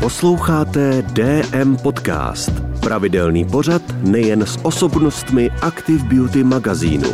Posloucháte 0.00 1.02
DM 1.02 1.76
Podcast. 1.76 2.50
Pravidelný 2.80 3.44
pořad 3.44 3.82
nejen 4.02 4.42
s 4.42 4.58
osobnostmi 4.62 5.50
Active 5.50 6.04
Beauty 6.04 6.44
magazínu. 6.44 7.08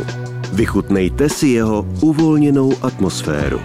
Vychutnejte 0.53 1.29
si 1.29 1.47
jeho 1.47 1.85
uvolněnou 2.01 2.73
atmosféru. 2.81 3.61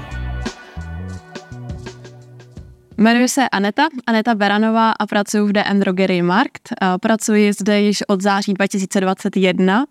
Jmenuji 2.98 3.28
se 3.28 3.48
Aneta, 3.48 3.88
Aneta 4.06 4.34
Beranová 4.34 4.92
a 4.92 5.06
pracuji 5.06 5.48
v 5.48 5.52
DM 5.52 5.80
Drogery 5.80 6.22
Markt. 6.22 6.68
Pracuji 7.00 7.52
zde 7.52 7.80
již 7.80 8.02
od 8.08 8.20
září 8.20 8.54
2021 8.54 9.86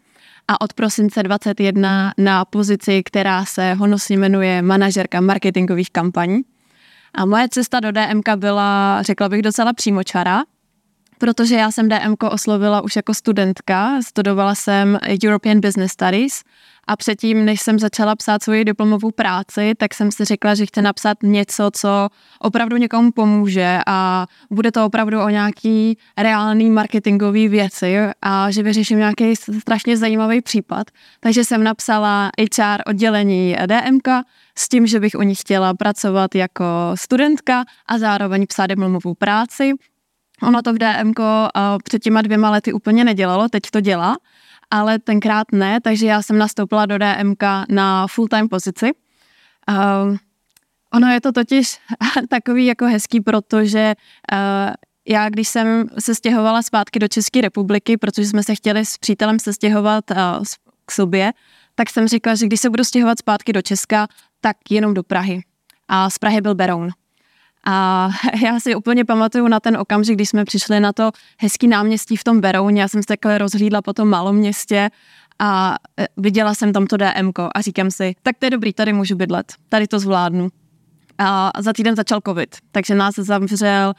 a 0.47 0.61
od 0.61 0.73
prosince 0.73 1.23
2021 1.23 2.13
na 2.17 2.45
pozici, 2.45 3.03
která 3.03 3.45
se 3.45 3.73
honosně 3.73 4.17
jmenuje 4.17 4.61
manažerka 4.61 5.21
marketingových 5.21 5.91
kampaní. 5.91 6.41
A 7.13 7.25
moje 7.25 7.49
cesta 7.49 7.79
do 7.79 7.91
DMK 7.91 8.29
byla, 8.35 9.01
řekla 9.01 9.29
bych, 9.29 9.41
docela 9.41 9.73
přímočará, 9.73 10.43
protože 11.17 11.55
já 11.55 11.71
jsem 11.71 11.89
DMK 11.89 12.23
oslovila 12.23 12.81
už 12.81 12.95
jako 12.95 13.13
studentka, 13.13 14.01
studovala 14.01 14.55
jsem 14.55 14.99
European 15.25 15.59
Business 15.59 15.91
Studies 15.91 16.43
a 16.89 16.95
předtím, 16.95 17.45
než 17.45 17.61
jsem 17.61 17.79
začala 17.79 18.15
psát 18.15 18.43
svoji 18.43 18.65
diplomovou 18.65 19.11
práci, 19.11 19.73
tak 19.77 19.93
jsem 19.93 20.11
si 20.11 20.25
řekla, 20.25 20.55
že 20.55 20.65
chci 20.65 20.81
napsat 20.81 21.17
něco, 21.23 21.69
co 21.73 22.09
opravdu 22.39 22.77
někomu 22.77 23.11
pomůže 23.11 23.79
a 23.87 24.27
bude 24.51 24.71
to 24.71 24.85
opravdu 24.85 25.21
o 25.21 25.29
nějaký 25.29 25.97
reálný 26.17 26.69
marketingový 26.69 27.47
věci 27.47 27.97
a 28.21 28.51
že 28.51 28.63
vyřeším 28.63 28.97
nějaký 28.97 29.35
strašně 29.35 29.97
zajímavý 29.97 30.41
případ. 30.41 30.87
Takže 31.19 31.45
jsem 31.45 31.63
napsala 31.63 32.29
HR 32.39 32.81
oddělení 32.85 33.55
DMK 33.65 34.07
s 34.57 34.69
tím, 34.69 34.87
že 34.87 34.99
bych 34.99 35.15
u 35.15 35.21
nich 35.21 35.39
chtěla 35.39 35.73
pracovat 35.73 36.35
jako 36.35 36.65
studentka 36.95 37.63
a 37.85 37.97
zároveň 37.97 38.47
psát 38.47 38.67
diplomovou 38.67 39.13
práci. 39.13 39.71
Ono 40.41 40.61
to 40.61 40.73
v 40.73 40.77
DMK 40.77 41.19
před 41.83 41.99
těma 41.99 42.21
dvěma 42.21 42.49
lety 42.49 42.73
úplně 42.73 43.03
nedělalo, 43.03 43.49
teď 43.49 43.63
to 43.71 43.81
dělá 43.81 44.17
ale 44.71 44.99
tenkrát 44.99 45.51
ne, 45.51 45.81
takže 45.81 46.05
já 46.05 46.21
jsem 46.21 46.37
nastoupila 46.37 46.85
do 46.85 46.97
DMK 46.97 47.43
na 47.69 48.07
full-time 48.07 48.49
pozici. 48.49 48.91
Uh, 49.69 50.17
ono 50.93 51.07
je 51.07 51.21
to 51.21 51.31
totiž 51.31 51.79
takový 52.29 52.65
jako 52.65 52.85
hezký, 52.85 53.21
protože 53.21 53.93
uh, 54.31 54.73
já, 55.07 55.29
když 55.29 55.47
jsem 55.47 55.89
se 55.99 56.15
stěhovala 56.15 56.61
zpátky 56.61 56.99
do 56.99 57.07
České 57.07 57.41
republiky, 57.41 57.97
protože 57.97 58.27
jsme 58.27 58.43
se 58.43 58.55
chtěli 58.55 58.85
s 58.85 58.97
přítelem 58.97 59.39
se 59.39 59.53
stěhovat 59.53 60.11
uh, 60.11 60.17
k 60.85 60.91
sobě, 60.91 61.33
tak 61.75 61.89
jsem 61.89 62.07
řekla, 62.07 62.35
že 62.35 62.45
když 62.45 62.59
se 62.59 62.69
budu 62.69 62.83
stěhovat 62.83 63.19
zpátky 63.19 63.53
do 63.53 63.61
Česka, 63.61 64.07
tak 64.41 64.57
jenom 64.69 64.93
do 64.93 65.03
Prahy. 65.03 65.43
A 65.87 66.09
z 66.09 66.17
Prahy 66.17 66.41
byl 66.41 66.55
Beroun. 66.55 66.89
A 67.69 68.09
já 68.43 68.59
si 68.59 68.75
úplně 68.75 69.05
pamatuju 69.05 69.47
na 69.47 69.59
ten 69.59 69.77
okamžik, 69.77 70.15
když 70.15 70.29
jsme 70.29 70.45
přišli 70.45 70.79
na 70.79 70.93
to 70.93 71.11
hezký 71.37 71.67
náměstí 71.67 72.15
v 72.15 72.23
tom 72.23 72.41
Berouně. 72.41 72.81
Já 72.81 72.87
jsem 72.87 73.01
se 73.01 73.07
takhle 73.07 73.37
rozhlídla 73.37 73.81
po 73.81 73.93
tom 73.93 74.09
malom 74.09 74.35
městě 74.35 74.89
a 75.39 75.75
e, 75.99 76.07
viděla 76.17 76.53
jsem 76.55 76.73
tam 76.73 76.87
to 76.87 76.97
DMK 76.97 77.39
a 77.55 77.61
říkám 77.61 77.91
si, 77.91 78.15
tak 78.23 78.37
to 78.39 78.45
je 78.45 78.49
dobrý, 78.49 78.73
tady 78.73 78.93
můžu 78.93 79.15
bydlet, 79.15 79.53
tady 79.69 79.87
to 79.87 79.99
zvládnu. 79.99 80.49
A 81.17 81.51
za 81.59 81.73
týden 81.73 81.95
začal 81.95 82.19
covid, 82.27 82.55
takže 82.71 82.95
nás 82.95 83.15
zavřel 83.15 83.93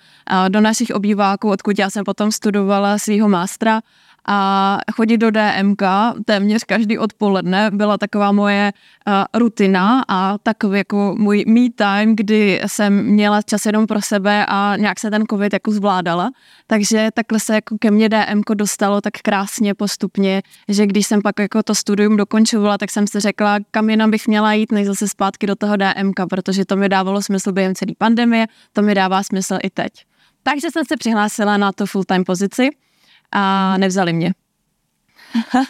do 0.48 0.60
našich 0.60 0.91
obýváků, 0.91 1.50
odkud 1.50 1.78
já 1.78 1.91
jsem 1.91 2.04
potom 2.04 2.32
studovala 2.32 2.98
svého 2.98 3.28
mástra 3.28 3.80
a 4.28 4.78
chodit 4.92 5.18
do 5.18 5.30
DMK 5.30 5.82
téměř 6.24 6.64
každý 6.64 6.98
odpoledne 6.98 7.70
byla 7.72 7.98
taková 7.98 8.32
moje 8.32 8.72
uh, 9.06 9.40
rutina 9.40 10.04
a 10.08 10.38
takový 10.38 10.78
jako 10.78 11.14
můj 11.18 11.44
me 11.48 11.70
time, 11.74 12.16
kdy 12.16 12.60
jsem 12.66 13.04
měla 13.04 13.42
čas 13.42 13.66
jenom 13.66 13.86
pro 13.86 14.02
sebe 14.02 14.46
a 14.48 14.76
nějak 14.76 15.00
se 15.00 15.10
ten 15.10 15.24
covid 15.30 15.52
jako 15.52 15.70
zvládala. 15.70 16.30
Takže 16.66 17.08
takhle 17.14 17.41
se 17.41 17.54
jako 17.54 17.76
ke 17.80 17.91
mně 17.91 18.08
DMK 18.08 18.50
dostalo 18.54 19.00
tak 19.00 19.12
krásně 19.22 19.74
postupně, 19.74 20.42
že 20.68 20.86
když 20.86 21.06
jsem 21.06 21.22
pak 21.22 21.38
jako 21.38 21.62
to 21.62 21.74
studium 21.74 22.16
dokončovala, 22.16 22.78
tak 22.78 22.91
jsem 22.91 23.06
si 23.06 23.20
řekla, 23.20 23.59
kam 23.70 23.91
jinam 23.91 24.10
bych 24.10 24.28
měla 24.28 24.53
jít, 24.53 24.72
než 24.72 24.86
zase 24.86 25.09
zpátky 25.09 25.47
do 25.47 25.54
toho 25.56 25.76
DMK, 25.76 26.20
protože 26.30 26.64
to 26.64 26.76
mi 26.76 26.88
dávalo 26.88 27.22
smysl 27.22 27.53
během 27.53 27.75
celé 27.75 27.92
pandemie, 27.98 28.47
to 28.72 28.82
mi 28.82 28.94
dává 28.94 29.22
smysl 29.22 29.59
i 29.62 29.70
teď. 29.70 29.92
Takže 30.42 30.70
jsem 30.70 30.84
se 30.84 30.97
přihlásila 30.97 31.56
na 31.56 31.72
tu 31.72 31.86
full-time 31.86 32.25
pozici 32.25 32.70
a 33.32 33.74
nevzali 33.78 34.12
mě. 34.12 34.32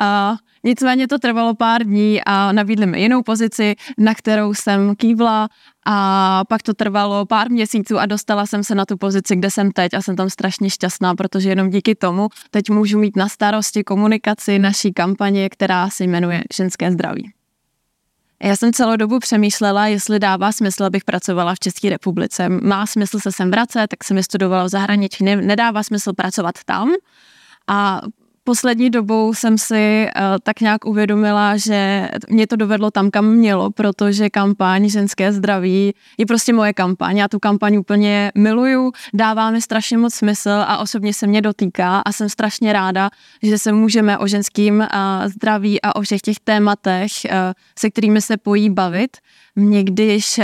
a 0.00 0.36
nicméně 0.64 1.08
to 1.08 1.18
trvalo 1.18 1.54
pár 1.54 1.84
dní 1.84 2.20
a 2.26 2.52
nabídli 2.52 2.86
mi 2.86 3.00
jinou 3.00 3.22
pozici, 3.22 3.74
na 3.98 4.14
kterou 4.14 4.54
jsem 4.54 4.96
kývla 4.96 5.48
a 5.86 6.44
pak 6.48 6.62
to 6.62 6.74
trvalo 6.74 7.26
pár 7.26 7.50
měsíců 7.50 7.98
a 7.98 8.06
dostala 8.06 8.46
jsem 8.46 8.64
se 8.64 8.74
na 8.74 8.84
tu 8.84 8.96
pozici, 8.96 9.36
kde 9.36 9.50
jsem 9.50 9.72
teď 9.72 9.94
a 9.94 10.02
jsem 10.02 10.16
tam 10.16 10.30
strašně 10.30 10.70
šťastná, 10.70 11.14
protože 11.14 11.48
jenom 11.48 11.70
díky 11.70 11.94
tomu 11.94 12.28
teď 12.50 12.70
můžu 12.70 12.98
mít 12.98 13.16
na 13.16 13.28
starosti 13.28 13.84
komunikaci 13.84 14.58
naší 14.58 14.92
kampaně, 14.92 15.48
která 15.48 15.90
se 15.90 16.04
jmenuje 16.04 16.44
Ženské 16.54 16.92
zdraví. 16.92 17.32
Já 18.42 18.56
jsem 18.56 18.72
celou 18.72 18.96
dobu 18.96 19.18
přemýšlela, 19.18 19.86
jestli 19.86 20.18
dává 20.18 20.52
smysl, 20.52 20.84
abych 20.84 21.04
pracovala 21.04 21.54
v 21.54 21.58
České 21.58 21.90
republice. 21.90 22.48
Má 22.48 22.86
smysl 22.86 23.18
se 23.20 23.32
sem 23.32 23.50
vracet, 23.50 23.86
tak 23.88 24.04
jsem 24.04 24.22
studovala 24.22 24.64
v 24.64 24.68
zahraničí, 24.68 25.24
nedává 25.24 25.82
smysl 25.82 26.12
pracovat 26.12 26.54
tam. 26.64 26.92
A 27.68 28.00
poslední 28.44 28.90
dobou 28.90 29.34
jsem 29.34 29.58
si 29.58 30.06
uh, 30.16 30.22
tak 30.42 30.60
nějak 30.60 30.84
uvědomila, 30.84 31.56
že 31.56 32.08
mě 32.28 32.46
to 32.46 32.56
dovedlo 32.56 32.90
tam, 32.90 33.10
kam 33.10 33.26
mělo, 33.26 33.70
protože 33.70 34.30
kampaň 34.30 34.88
Ženské 34.88 35.32
zdraví 35.32 35.94
je 36.18 36.26
prostě 36.26 36.52
moje 36.52 36.72
kampaň. 36.72 37.16
Já 37.16 37.28
tu 37.28 37.38
kampaň 37.38 37.76
úplně 37.76 38.32
miluju, 38.34 38.92
dává 39.14 39.50
mi 39.50 39.62
strašně 39.62 39.98
moc 39.98 40.14
smysl 40.14 40.50
a 40.50 40.78
osobně 40.78 41.14
se 41.14 41.26
mě 41.26 41.42
dotýká 41.42 41.98
a 42.00 42.12
jsem 42.12 42.28
strašně 42.28 42.72
ráda, 42.72 43.10
že 43.42 43.58
se 43.58 43.72
můžeme 43.72 44.18
o 44.18 44.26
ženským 44.26 44.78
uh, 44.78 44.86
zdraví 45.26 45.82
a 45.82 45.96
o 45.96 46.00
všech 46.00 46.20
těch 46.20 46.36
tématech, 46.44 47.12
uh, 47.24 47.30
se 47.78 47.90
kterými 47.90 48.22
se 48.22 48.36
pojí 48.36 48.70
bavit. 48.70 49.16
Mě 49.56 49.84
když 49.84 50.40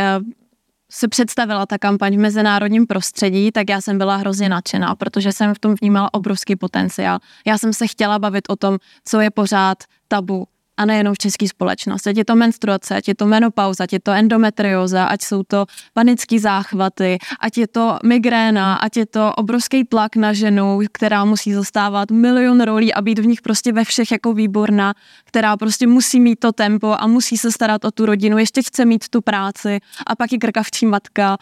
se 0.91 1.09
představila 1.09 1.67
ta 1.67 1.78
kampaň 1.78 2.17
v 2.17 2.19
mezinárodním 2.19 2.87
prostředí, 2.87 3.53
tak 3.53 3.71
já 3.71 3.81
jsem 3.81 3.99
byla 3.99 4.17
hrozně 4.17 4.49
nadšená, 4.49 4.95
protože 4.95 5.33
jsem 5.33 5.55
v 5.55 5.59
tom 5.59 5.75
vnímala 5.81 6.15
obrovský 6.15 6.56
potenciál. 6.56 7.19
Já 7.47 7.59
jsem 7.59 7.73
se 7.73 7.87
chtěla 7.87 8.19
bavit 8.19 8.45
o 8.49 8.56
tom, 8.56 8.78
co 9.05 9.21
je 9.21 9.31
pořád 9.31 9.78
tabu, 10.09 10.47
a 10.77 10.85
nejenom 10.85 11.15
v 11.15 11.19
české 11.19 11.49
společnosti. 11.49 12.11
Ať 12.11 12.17
je 12.17 12.25
to 12.25 12.37
menstruace, 12.37 12.97
ať 12.97 13.09
je 13.09 13.15
to 13.15 13.27
menopauza, 13.27 13.85
ať 13.85 13.93
je 13.93 14.01
to 14.01 14.13
endometrióza, 14.13 15.05
ať 15.05 15.21
jsou 15.23 15.43
to 15.43 15.67
panické 15.93 16.41
záchvaty, 16.41 17.19
ať 17.41 17.59
je 17.59 17.67
to 17.67 17.99
migréna, 18.05 18.75
ať 18.81 18.97
je 18.97 19.07
to 19.07 19.33
obrovský 19.37 19.85
tlak 19.85 20.17
na 20.17 20.33
ženu, 20.33 20.81
která 20.93 21.25
musí 21.25 21.53
zastávat 21.53 22.11
milion 22.11 22.61
rolí 22.61 22.95
a 22.95 23.03
být 23.03 23.19
v 23.19 23.27
nich 23.27 23.43
prostě 23.43 23.73
ve 23.73 23.85
všech 23.85 24.11
jako 24.11 24.33
výborná, 24.33 24.95
která 25.25 25.57
prostě 25.57 25.87
musí 25.87 26.21
mít 26.21 26.37
to 26.41 26.53
tempo 26.53 26.97
a 26.99 27.07
musí 27.07 27.39
se 27.39 27.53
starat 27.53 27.85
o 27.85 27.91
tu 27.91 28.07
rodinu, 28.07 28.39
ještě 28.39 28.63
chce 28.63 28.85
mít 28.85 29.09
tu 29.09 29.21
práci 29.21 29.79
a 30.07 30.17
pak 30.17 30.33
je 30.33 30.39
krkavčí 30.39 30.87
matka. 30.87 31.37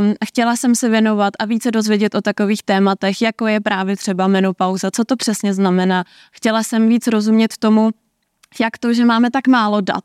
Um, 0.00 0.14
chtěla 0.26 0.56
jsem 0.56 0.74
se 0.74 0.88
věnovat 0.88 1.32
a 1.38 1.44
více 1.44 1.70
dozvědět 1.70 2.14
o 2.14 2.20
takových 2.20 2.62
tématech, 2.62 3.22
jako 3.22 3.46
je 3.46 3.60
právě 3.60 3.96
třeba 3.96 4.26
menopauza, 4.26 4.90
co 4.90 5.04
to 5.04 5.16
přesně 5.16 5.54
znamená. 5.54 6.04
Chtěla 6.32 6.62
jsem 6.62 6.88
víc 6.88 7.06
rozumět 7.06 7.56
tomu, 7.58 7.90
jak 8.60 8.78
to, 8.78 8.94
že 8.94 9.04
máme 9.04 9.30
tak 9.30 9.48
málo 9.48 9.80
dat 9.80 10.04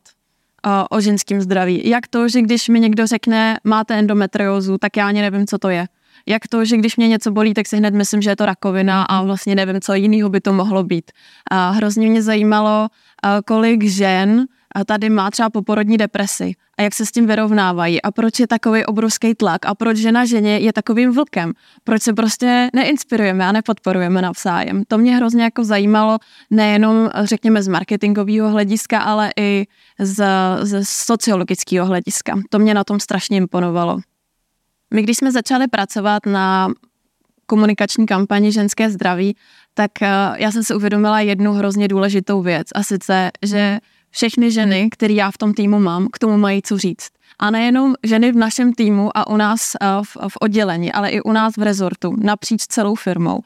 o, 0.66 0.98
o 0.98 1.02
ženském 1.02 1.42
zdraví, 1.42 1.90
jak 1.90 2.08
to, 2.08 2.28
že 2.28 2.42
když 2.42 2.70
mi 2.70 2.80
někdo 2.80 3.08
řekne, 3.08 3.60
máte 3.64 4.00
endometriózu, 4.00 4.78
tak 4.78 4.98
já 4.98 5.08
ani 5.08 5.22
nevím, 5.22 5.48
co 5.48 5.58
to 5.58 5.70
je. 5.70 5.88
Jak 6.26 6.48
to, 6.48 6.66
že 6.66 6.78
když 6.78 6.98
mě 6.98 7.08
něco 7.08 7.32
bolí, 7.32 7.54
tak 7.54 7.68
si 7.68 7.78
hned 7.78 7.94
myslím, 7.94 8.22
že 8.22 8.30
je 8.30 8.36
to 8.36 8.46
rakovina 8.46 9.04
a 9.04 9.22
vlastně 9.24 9.56
nevím, 9.56 9.82
co 9.82 9.94
jiného 9.94 10.30
by 10.30 10.42
to 10.42 10.54
mohlo 10.54 10.84
být. 10.84 11.12
A 11.52 11.70
hrozně 11.70 12.10
mě 12.10 12.22
zajímalo, 12.22 12.88
kolik 13.46 13.84
žen 13.84 14.46
tady 14.86 15.10
má 15.10 15.32
třeba 15.32 15.50
poporodní 15.50 15.98
depresi 15.98 16.54
a 16.78 16.82
jak 16.82 16.94
se 16.94 17.06
s 17.06 17.12
tím 17.12 17.28
vyrovnávají 17.28 18.02
a 18.02 18.12
proč 18.12 18.40
je 18.40 18.48
takový 18.48 18.86
obrovský 18.86 19.36
tlak 19.36 19.66
a 19.66 19.76
proč 19.76 19.98
žena 19.98 20.26
ženě 20.26 20.58
je 20.58 20.74
takovým 20.74 21.12
vlkem, 21.12 21.54
proč 21.84 22.02
se 22.02 22.14
prostě 22.14 22.70
neinspirujeme 22.74 23.46
a 23.46 23.52
nepodporujeme 23.52 24.22
navzájem. 24.22 24.84
To 24.88 24.98
mě 24.98 25.16
hrozně 25.16 25.44
jako 25.44 25.64
zajímalo 25.64 26.18
nejenom 26.50 27.10
řekněme 27.24 27.64
z 27.64 27.68
marketingového 27.68 28.50
hlediska, 28.50 29.00
ale 29.00 29.32
i 29.40 29.68
z, 30.00 30.26
z 30.62 30.88
sociologického 30.90 31.88
hlediska. 31.88 32.40
To 32.50 32.60
mě 32.60 32.74
na 32.74 32.84
tom 32.84 33.00
strašně 33.00 33.38
imponovalo. 33.38 34.00
My 34.94 35.04
když 35.04 35.18
jsme 35.18 35.32
začali 35.32 35.68
pracovat 35.68 36.26
na 36.26 36.70
komunikační 37.46 38.06
kampani 38.06 38.52
Ženské 38.52 38.90
zdraví, 38.90 39.36
tak 39.74 40.02
eh, 40.02 40.08
já 40.36 40.52
jsem 40.52 40.64
si 40.64 40.76
uvědomila 40.76 41.20
jednu 41.20 41.54
hrozně 41.54 41.88
důležitou 41.88 42.42
věc 42.42 42.68
a 42.76 42.84
sice, 42.84 43.32
že 43.42 43.80
všechny 44.12 44.52
ženy, 44.52 44.90
které 44.92 45.14
já 45.14 45.32
v 45.32 45.38
tom 45.38 45.54
týmu 45.54 45.80
mám, 45.80 46.08
k 46.14 46.20
tomu 46.20 46.38
mají 46.38 46.62
co 46.62 46.78
říct. 46.78 47.10
A 47.40 47.52
nejenom 47.52 47.96
ženy 48.04 48.32
v 48.32 48.36
našem 48.36 48.74
týmu 48.74 49.18
a 49.18 49.28
u 49.28 49.38
nás 49.38 49.76
eh, 49.76 49.86
v, 50.04 50.18
v 50.30 50.38
oddělení, 50.42 50.92
ale 50.92 51.10
i 51.10 51.22
u 51.22 51.32
nás 51.32 51.58
v 51.58 51.62
rezortu, 51.62 52.16
napříč 52.18 52.64
celou 52.68 52.96
firmou. 52.96 53.42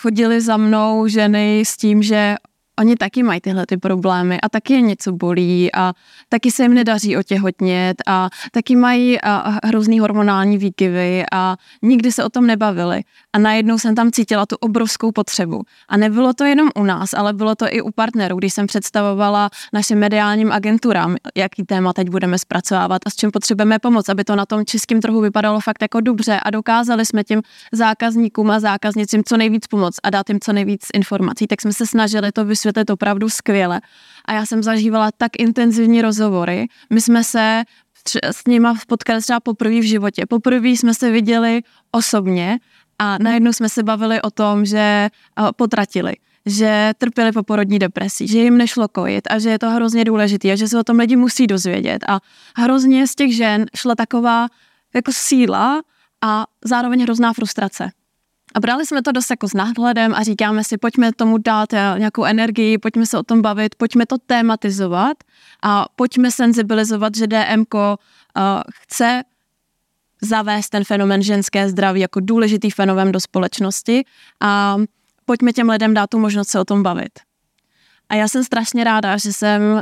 Chodili 0.00 0.40
za 0.40 0.56
mnou 0.56 1.06
ženy 1.06 1.62
s 1.66 1.76
tím, 1.76 2.02
že 2.02 2.36
oni 2.78 2.96
taky 2.96 3.22
mají 3.22 3.40
tyhle 3.40 3.66
ty 3.66 3.76
problémy 3.76 4.40
a 4.40 4.48
taky 4.48 4.72
je 4.72 4.80
něco 4.80 5.12
bolí 5.12 5.74
a 5.74 5.92
taky 6.28 6.50
se 6.50 6.62
jim 6.62 6.74
nedaří 6.74 7.16
otěhotnět 7.16 7.96
a 8.06 8.28
taky 8.52 8.76
mají 8.76 9.20
a, 9.20 9.58
hrozný 9.64 10.00
hormonální 10.00 10.58
výkyvy 10.58 11.24
a 11.32 11.56
nikdy 11.82 12.12
se 12.12 12.24
o 12.24 12.28
tom 12.28 12.46
nebavili. 12.46 13.02
A 13.32 13.38
najednou 13.38 13.78
jsem 13.78 13.94
tam 13.94 14.10
cítila 14.10 14.46
tu 14.46 14.56
obrovskou 14.56 15.12
potřebu. 15.12 15.62
A 15.88 15.96
nebylo 15.96 16.32
to 16.32 16.44
jenom 16.44 16.68
u 16.76 16.84
nás, 16.84 17.14
ale 17.14 17.32
bylo 17.32 17.54
to 17.54 17.66
i 17.68 17.82
u 17.82 17.90
partnerů, 17.90 18.36
když 18.36 18.54
jsem 18.54 18.66
představovala 18.66 19.50
našim 19.72 19.98
mediálním 19.98 20.52
agenturám, 20.52 21.16
jaký 21.34 21.64
téma 21.64 21.92
teď 21.92 22.08
budeme 22.10 22.38
zpracovávat 22.38 23.02
a 23.06 23.10
s 23.10 23.16
čím 23.16 23.30
potřebujeme 23.30 23.78
pomoc, 23.78 24.08
aby 24.08 24.24
to 24.24 24.36
na 24.36 24.46
tom 24.46 24.64
českém 24.64 25.00
trhu 25.00 25.20
vypadalo 25.20 25.60
fakt 25.60 25.82
jako 25.82 26.00
dobře 26.00 26.40
a 26.42 26.50
dokázali 26.50 27.06
jsme 27.06 27.24
těm 27.24 27.42
zákazníkům 27.72 28.50
a 28.50 28.60
zákaznicím 28.60 29.24
co 29.24 29.36
nejvíc 29.36 29.66
pomoct 29.66 29.96
a 30.02 30.10
dát 30.10 30.28
jim 30.28 30.40
co 30.40 30.52
nejvíc 30.52 30.86
informací, 30.94 31.46
tak 31.46 31.60
jsme 31.60 31.72
se 31.72 31.86
snažili 31.86 32.32
to 32.32 32.44
vysvětlit 32.44 32.63
vysvětlit 32.64 32.90
opravdu 32.90 33.28
skvěle. 33.28 33.80
A 34.24 34.32
já 34.32 34.46
jsem 34.46 34.62
zažívala 34.62 35.10
tak 35.16 35.32
intenzivní 35.38 36.02
rozhovory. 36.02 36.66
My 36.90 37.00
jsme 37.00 37.24
se 37.24 37.62
s 38.22 38.46
nima 38.46 38.74
potkali 38.86 39.20
třeba 39.20 39.40
poprvé 39.40 39.80
v 39.80 39.88
životě. 39.88 40.22
Poprvé 40.28 40.68
jsme 40.68 40.94
se 40.94 41.10
viděli 41.10 41.62
osobně 41.92 42.58
a 42.98 43.18
najednou 43.18 43.52
jsme 43.52 43.68
se 43.68 43.82
bavili 43.82 44.22
o 44.22 44.30
tom, 44.30 44.64
že 44.64 45.08
potratili 45.56 46.14
že 46.46 46.92
trpěli 46.98 47.32
po 47.32 47.42
porodní 47.42 47.78
depresí, 47.78 48.28
že 48.28 48.38
jim 48.38 48.58
nešlo 48.58 48.88
kojit 48.88 49.24
a 49.30 49.38
že 49.38 49.50
je 49.50 49.58
to 49.58 49.70
hrozně 49.70 50.04
důležité 50.04 50.52
a 50.52 50.56
že 50.56 50.68
se 50.68 50.78
o 50.78 50.84
tom 50.84 50.98
lidi 50.98 51.16
musí 51.16 51.46
dozvědět. 51.46 52.04
A 52.08 52.20
hrozně 52.56 53.08
z 53.08 53.14
těch 53.14 53.36
žen 53.36 53.66
šla 53.76 53.94
taková 53.94 54.48
jako 54.94 55.12
síla 55.14 55.82
a 56.20 56.46
zároveň 56.64 57.02
hrozná 57.02 57.32
frustrace. 57.32 57.90
A 58.54 58.60
brali 58.60 58.86
jsme 58.86 59.02
to 59.02 59.12
dost 59.12 59.30
jako 59.30 59.48
s 59.48 59.54
náhledem 59.54 60.14
a 60.14 60.22
říkáme 60.22 60.64
si, 60.64 60.78
pojďme 60.78 61.12
tomu 61.12 61.38
dát 61.38 61.72
eh, 61.72 61.94
nějakou 61.98 62.24
energii, 62.24 62.78
pojďme 62.78 63.06
se 63.06 63.18
o 63.18 63.22
tom 63.22 63.42
bavit, 63.42 63.74
pojďme 63.74 64.06
to 64.06 64.18
tematizovat 64.18 65.16
a 65.62 65.86
pojďme 65.96 66.30
senzibilizovat, 66.30 67.14
že 67.16 67.26
DMK 67.26 67.74
uh, 67.74 67.80
eh, 68.38 68.42
chce 68.70 69.22
zavést 70.22 70.68
ten 70.68 70.84
fenomen 70.84 71.22
ženské 71.22 71.68
zdraví 71.68 72.00
jako 72.00 72.20
důležitý 72.20 72.70
fenomén 72.70 73.12
do 73.12 73.20
společnosti 73.20 74.04
a 74.40 74.76
pojďme 75.24 75.52
těm 75.52 75.70
lidem 75.70 75.94
dát 75.94 76.10
tu 76.10 76.18
možnost 76.18 76.48
se 76.48 76.60
o 76.60 76.64
tom 76.64 76.82
bavit. 76.82 77.20
A 78.08 78.14
já 78.14 78.28
jsem 78.28 78.44
strašně 78.44 78.84
ráda, 78.84 79.16
že 79.16 79.32
jsem 79.32 79.62
uh, 79.72 79.80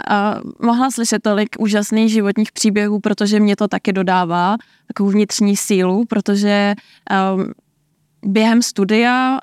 mohla 0.67 0.91
slyšet 0.91 1.23
tolik 1.23 1.57
úžasných 1.59 2.13
životních 2.13 2.53
příběhů, 2.53 3.01
protože 3.01 3.41
mě 3.41 3.57
to 3.57 3.69
taky 3.69 3.93
dodává 3.93 4.57
takovou 4.87 5.11
vnitřní 5.11 5.57
sílu, 5.57 6.05
protože 6.05 6.75
uh, 7.35 7.43
během 8.25 8.63
studia, 8.63 9.39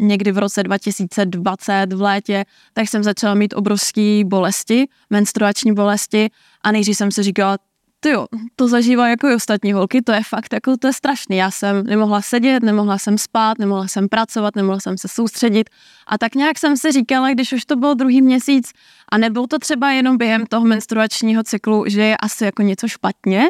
někdy 0.00 0.32
v 0.32 0.38
roce 0.38 0.62
2020 0.62 1.92
v 1.92 2.02
létě, 2.02 2.44
tak 2.72 2.88
jsem 2.88 3.02
začala 3.02 3.34
mít 3.34 3.54
obrovské 3.56 4.22
bolesti, 4.24 4.88
menstruační 5.10 5.74
bolesti 5.74 6.30
a 6.62 6.72
nejdřív 6.72 6.96
jsem 6.96 7.10
si 7.10 7.22
říkala, 7.22 7.58
ty 8.00 8.10
jo, 8.10 8.26
to 8.56 8.68
zažívá 8.68 9.08
jako 9.08 9.28
i 9.28 9.34
ostatní 9.34 9.72
holky, 9.72 10.02
to 10.02 10.12
je 10.12 10.20
fakt 10.28 10.52
jako 10.52 10.76
to 10.76 10.86
je 10.86 10.92
strašný. 10.92 11.36
Já 11.36 11.50
jsem 11.50 11.84
nemohla 11.84 12.22
sedět, 12.22 12.62
nemohla 12.62 12.98
jsem 12.98 13.18
spát, 13.18 13.58
nemohla 13.58 13.88
jsem 13.88 14.08
pracovat, 14.08 14.56
nemohla 14.56 14.80
jsem 14.80 14.98
se 14.98 15.08
soustředit 15.08 15.70
a 16.06 16.18
tak 16.18 16.34
nějak 16.34 16.58
jsem 16.58 16.76
si 16.76 16.92
říkala, 16.92 17.30
když 17.30 17.52
už 17.52 17.64
to 17.64 17.76
byl 17.76 17.94
druhý 17.94 18.22
měsíc 18.22 18.72
a 19.12 19.18
nebyl 19.18 19.46
to 19.46 19.58
třeba 19.58 19.90
jenom 19.90 20.16
během 20.16 20.46
toho 20.46 20.66
menstruačního 20.66 21.42
cyklu, 21.42 21.84
že 21.88 22.02
je 22.02 22.16
asi 22.16 22.44
jako 22.44 22.62
něco 22.62 22.88
špatně 22.88 23.48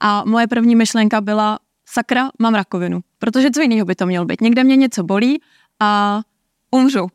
a 0.00 0.24
moje 0.24 0.46
první 0.46 0.76
myšlenka 0.76 1.20
byla, 1.20 1.58
sakra, 1.92 2.30
mám 2.38 2.54
rakovinu. 2.54 3.00
Protože 3.18 3.50
co 3.50 3.60
jiného 3.60 3.86
by 3.86 3.94
to 3.94 4.06
mělo 4.06 4.24
být? 4.24 4.40
Někde 4.40 4.64
mě 4.64 4.76
něco 4.76 5.02
bolí 5.02 5.40
a 5.80 6.20
umřu. 6.70 7.08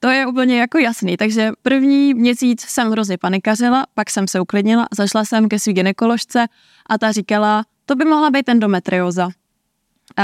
To 0.00 0.08
je 0.08 0.26
úplně 0.26 0.60
jako 0.60 0.78
jasný. 0.78 1.16
Takže 1.16 1.50
první 1.62 2.14
měsíc 2.14 2.60
jsem 2.60 2.90
hrozně 2.90 3.18
panikařila, 3.18 3.86
pak 3.94 4.10
jsem 4.10 4.28
se 4.28 4.40
uklidnila, 4.40 4.86
zašla 4.96 5.24
jsem 5.24 5.48
ke 5.48 5.58
svý 5.58 5.72
ginekoložce 5.72 6.46
a 6.86 6.98
ta 6.98 7.12
říkala, 7.12 7.64
to 7.86 7.96
by 7.96 8.04
mohla 8.04 8.30
být 8.30 8.48
endometrioza. 8.48 9.28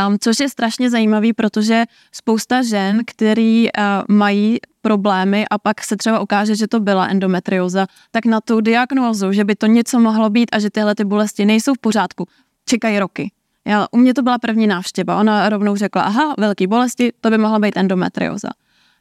Um, 0.08 0.18
což 0.20 0.40
je 0.40 0.48
strašně 0.48 0.90
zajímavý, 0.90 1.32
protože 1.32 1.84
spousta 2.12 2.62
žen, 2.62 3.00
který 3.06 3.68
uh, 3.68 4.16
mají 4.16 4.58
problémy 4.82 5.46
a 5.50 5.58
pak 5.58 5.84
se 5.84 5.96
třeba 5.96 6.20
ukáže, 6.20 6.56
že 6.56 6.68
to 6.68 6.80
byla 6.80 7.06
endometrioza, 7.06 7.86
tak 8.10 8.24
na 8.24 8.40
tu 8.40 8.60
diagnózu, 8.60 9.32
že 9.32 9.44
by 9.44 9.54
to 9.54 9.66
něco 9.66 10.00
mohlo 10.00 10.30
být 10.30 10.48
a 10.52 10.58
že 10.58 10.70
tyhle 10.70 10.94
ty 10.94 11.04
bolesti 11.04 11.44
nejsou 11.44 11.74
v 11.74 11.78
pořádku, 11.78 12.26
čekají 12.64 12.98
roky. 12.98 13.30
Já, 13.66 13.86
u 13.90 13.96
mě 13.96 14.14
to 14.14 14.22
byla 14.22 14.38
první 14.38 14.66
návštěva. 14.66 15.20
Ona 15.20 15.48
rovnou 15.48 15.76
řekla, 15.76 16.02
aha, 16.02 16.34
velký 16.38 16.66
bolesti, 16.66 17.12
to 17.20 17.30
by 17.30 17.38
mohla 17.38 17.58
být 17.58 17.76
endometrioza. 17.76 18.48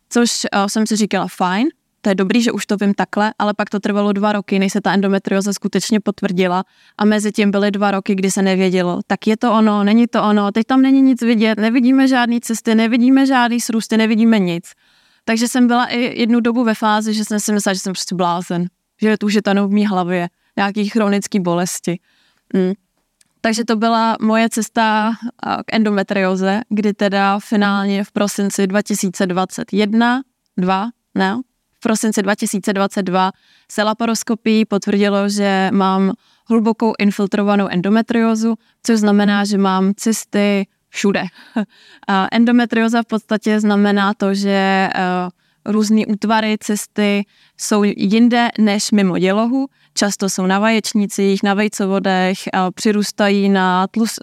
Což 0.09 0.29
uh, 0.55 0.65
jsem 0.67 0.87
si 0.87 0.95
říkala, 0.95 1.27
fajn, 1.27 1.67
to 2.01 2.09
je 2.09 2.15
dobrý, 2.15 2.41
že 2.41 2.51
už 2.51 2.65
to 2.65 2.77
vím 2.77 2.93
takhle, 2.93 3.33
ale 3.39 3.53
pak 3.53 3.69
to 3.69 3.79
trvalo 3.79 4.13
dva 4.13 4.31
roky, 4.31 4.59
než 4.59 4.73
se 4.73 4.81
ta 4.81 4.93
endometrioza 4.93 5.53
skutečně 5.53 5.99
potvrdila 5.99 6.63
a 6.97 7.05
mezi 7.05 7.31
tím 7.31 7.51
byly 7.51 7.71
dva 7.71 7.91
roky, 7.91 8.15
kdy 8.15 8.31
se 8.31 8.41
nevědělo, 8.41 8.99
tak 9.07 9.27
je 9.27 9.37
to 9.37 9.53
ono, 9.53 9.83
není 9.83 10.07
to 10.07 10.23
ono, 10.23 10.51
teď 10.51 10.67
tam 10.67 10.81
není 10.81 11.01
nic 11.01 11.21
vidět, 11.21 11.59
nevidíme 11.59 12.07
žádné 12.07 12.39
cesty, 12.41 12.75
nevidíme 12.75 13.25
žádný 13.25 13.61
srůsty, 13.61 13.97
nevidíme 13.97 14.39
nic. 14.39 14.71
Takže 15.23 15.47
jsem 15.47 15.67
byla 15.67 15.85
i 15.85 16.19
jednu 16.19 16.39
dobu 16.39 16.63
ve 16.63 16.73
fázi, 16.73 17.13
že 17.13 17.25
jsem 17.25 17.39
si 17.39 17.53
myslela, 17.53 17.73
že 17.73 17.79
jsem 17.79 17.93
prostě 17.93 18.15
blázen, 18.15 18.65
že 19.01 19.17
to 19.17 19.25
už 19.25 19.33
je 19.33 19.41
to 19.41 19.67
v 19.67 19.71
mý 19.71 19.85
hlavě, 19.85 20.29
nějaký 20.57 20.89
chronický 20.89 21.39
bolesti. 21.39 21.99
Mm. 22.53 22.73
Takže 23.45 23.65
to 23.65 23.75
byla 23.75 24.17
moje 24.21 24.49
cesta 24.49 25.13
k 25.65 25.73
endometrioze, 25.73 26.61
kdy 26.69 26.93
teda 26.93 27.39
finálně 27.39 28.03
v 28.03 28.11
prosinci 28.11 28.67
2021, 28.67 30.23
2, 30.57 30.89
ne, 31.15 31.41
v 31.73 31.79
prosinci 31.79 32.21
2022 32.21 33.31
se 33.71 33.83
laparoskopii 33.83 34.65
potvrdilo, 34.65 35.29
že 35.29 35.69
mám 35.73 36.13
hlubokou 36.49 36.93
infiltrovanou 36.99 37.67
endometriózu, 37.67 38.55
což 38.83 38.99
znamená, 38.99 39.45
že 39.45 39.57
mám 39.57 39.93
cysty 39.97 40.67
všude. 40.89 41.23
Endometrioza 42.31 43.03
v 43.03 43.05
podstatě 43.05 43.59
znamená 43.59 44.13
to, 44.13 44.33
že 44.33 44.89
různé 45.65 46.01
útvary, 46.07 46.57
cysty 46.59 47.25
jsou 47.57 47.83
jinde 47.83 48.49
než 48.59 48.91
mimo 48.91 49.17
dělohu, 49.17 49.67
často 49.97 50.29
jsou 50.29 50.45
na 50.45 50.59
vaječnicích, 50.59 51.43
na 51.43 51.53
vejcovodech, 51.53 52.37
přirůstají 52.75 53.49
na 53.49 53.87
tlus, 53.87 54.19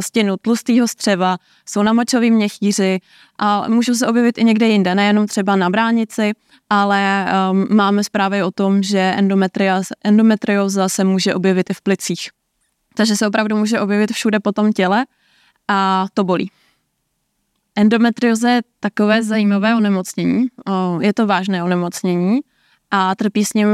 stěnu 0.00 0.36
tlustého 0.36 0.88
střeva, 0.88 1.36
jsou 1.68 1.82
na 1.82 1.92
močový 1.92 2.30
měchýři 2.30 2.98
a 3.38 3.68
můžou 3.68 3.94
se 3.94 4.06
objevit 4.06 4.38
i 4.38 4.44
někde 4.44 4.68
jinde, 4.68 4.94
nejenom 4.94 5.26
třeba 5.26 5.56
na 5.56 5.70
bránici, 5.70 6.32
ale 6.70 7.26
um, 7.50 7.66
máme 7.70 8.04
zprávy 8.04 8.42
o 8.42 8.50
tom, 8.50 8.82
že 8.82 9.16
endometrioza 10.04 10.88
se 10.88 11.04
může 11.04 11.34
objevit 11.34 11.70
i 11.70 11.74
v 11.74 11.80
plicích. 11.80 12.30
Takže 12.94 13.16
se 13.16 13.26
opravdu 13.26 13.56
může 13.56 13.80
objevit 13.80 14.12
všude 14.12 14.40
po 14.40 14.52
tom 14.52 14.72
těle 14.72 15.06
a 15.68 16.06
to 16.14 16.24
bolí. 16.24 16.50
Endometrioza 17.76 18.50
je 18.50 18.62
takové 18.80 19.22
zajímavé 19.22 19.76
onemocnění. 19.76 20.46
Je 21.00 21.14
to 21.14 21.26
vážné 21.26 21.64
onemocnění 21.64 22.40
a 22.90 23.14
trpí 23.14 23.44
s 23.44 23.52
ním 23.52 23.68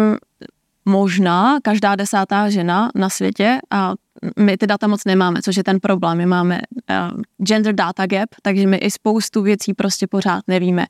možná 0.85 1.59
každá 1.63 1.97
desátá 1.97 2.51
žena 2.51 2.91
na 2.95 3.09
světě 3.09 3.59
a 3.71 3.95
my 4.39 4.57
ty 4.57 4.67
data 4.67 4.87
moc 4.87 5.05
nemáme, 5.05 5.43
což 5.43 5.57
je 5.57 5.65
ten 5.65 5.81
problém. 5.81 6.19
My 6.19 6.27
máme 6.27 6.61
uh, 6.91 7.21
gender 7.47 7.75
data 7.75 8.07
gap, 8.07 8.29
takže 8.43 8.67
my 8.67 8.77
i 8.77 8.91
spoustu 8.91 9.43
věcí 9.43 9.75
prostě 9.75 10.07
pořád 10.07 10.45
nevíme. 10.49 10.87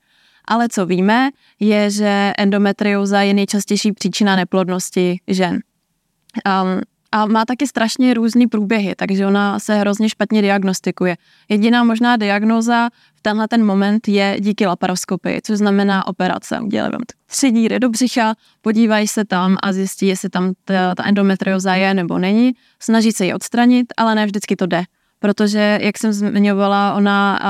Ale 0.49 0.69
co 0.69 0.87
víme, 0.87 1.31
je, 1.61 1.91
že 1.91 2.33
endometrioza 2.39 3.23
je 3.23 3.35
nejčastější 3.35 3.93
příčina 3.93 4.37
neplodnosti 4.37 5.21
žen. 5.29 5.53
Um, 5.53 6.81
a 7.12 7.26
má 7.26 7.45
taky 7.45 7.67
strašně 7.67 8.14
různý 8.14 8.47
průběhy, 8.47 8.95
takže 8.97 9.26
ona 9.26 9.59
se 9.59 9.75
hrozně 9.75 10.09
špatně 10.09 10.43
diagnostikuje. 10.43 11.17
Jediná 11.49 11.85
možná 11.85 12.17
diagnóza 12.17 12.88
v 13.14 13.21
tenhle 13.23 13.49
ten 13.49 13.67
moment 13.67 14.09
je 14.09 14.37
díky 14.40 14.67
laparoskopii, 14.67 15.40
což 15.43 15.59
znamená 15.59 16.07
operace. 16.07 16.61
Udělají 16.61 16.93
vám 16.93 17.02
tři 17.26 17.50
díry 17.50 17.81
do 17.81 17.88
břicha, 17.88 18.35
podívají 18.61 19.09
se 19.09 19.25
tam 19.25 19.57
a 19.62 19.73
zjistí, 19.73 20.07
jestli 20.07 20.29
tam 20.29 20.52
ta, 20.64 20.95
ta 20.95 21.05
endometrioza 21.07 21.75
je 21.75 21.95
nebo 21.95 22.19
není. 22.19 22.52
Snaží 22.83 23.12
se 23.12 23.26
ji 23.26 23.35
odstranit, 23.35 23.87
ale 23.97 24.14
ne 24.14 24.26
vždycky 24.26 24.57
to 24.57 24.67
jde. 24.67 24.83
Protože, 25.19 25.79
jak 25.83 25.99
jsem 25.99 26.12
zmiňovala, 26.12 26.95
ona 26.95 27.40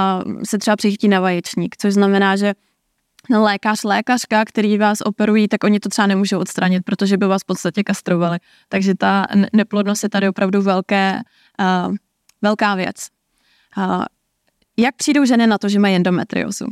se 0.44 0.58
třeba 0.58 0.76
přichytí 0.76 1.08
na 1.08 1.20
vaječník, 1.20 1.76
což 1.76 1.94
znamená, 1.94 2.36
že 2.36 2.54
lékař, 3.28 3.84
lékařka, 3.84 4.44
který 4.44 4.78
vás 4.78 4.98
operují, 5.04 5.48
tak 5.48 5.64
oni 5.64 5.80
to 5.80 5.88
třeba 5.88 6.06
nemůžou 6.06 6.38
odstranit, 6.38 6.82
protože 6.84 7.16
by 7.16 7.26
vás 7.26 7.42
v 7.42 7.46
podstatě 7.46 7.82
kastrovali. 7.84 8.38
Takže 8.68 8.94
ta 8.94 9.26
neplodnost 9.52 10.02
je 10.02 10.08
tady 10.08 10.28
opravdu 10.28 10.62
velké, 10.62 11.20
uh, 11.60 11.94
velká 12.42 12.74
věc. 12.74 13.08
Uh, 13.76 14.04
jak 14.76 14.96
přijdou 14.96 15.24
ženy 15.24 15.46
na 15.46 15.58
to, 15.58 15.68
že 15.68 15.78
mají 15.78 15.96
endometriozu? 15.96 16.66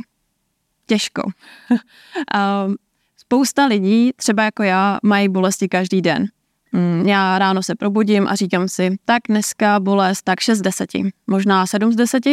Těžko. 0.85 1.23
uh, 1.71 2.73
spousta 3.17 3.65
lidí, 3.65 4.11
třeba 4.15 4.43
jako 4.43 4.63
já, 4.63 4.99
mají 5.03 5.29
bolesti 5.29 5.67
každý 5.67 6.01
den. 6.01 6.25
Mm, 6.71 7.07
já 7.07 7.39
ráno 7.39 7.63
se 7.63 7.75
probudím 7.75 8.27
a 8.27 8.35
říkám 8.35 8.67
si, 8.67 8.97
tak 9.05 9.21
dneska 9.27 9.79
bolest 9.79 10.21
tak 10.21 10.39
6 10.39 10.57
z 10.57 10.61
10, 10.61 10.89
možná 11.27 11.65
7 11.65 11.91
z 11.91 11.95
10, 11.95 12.23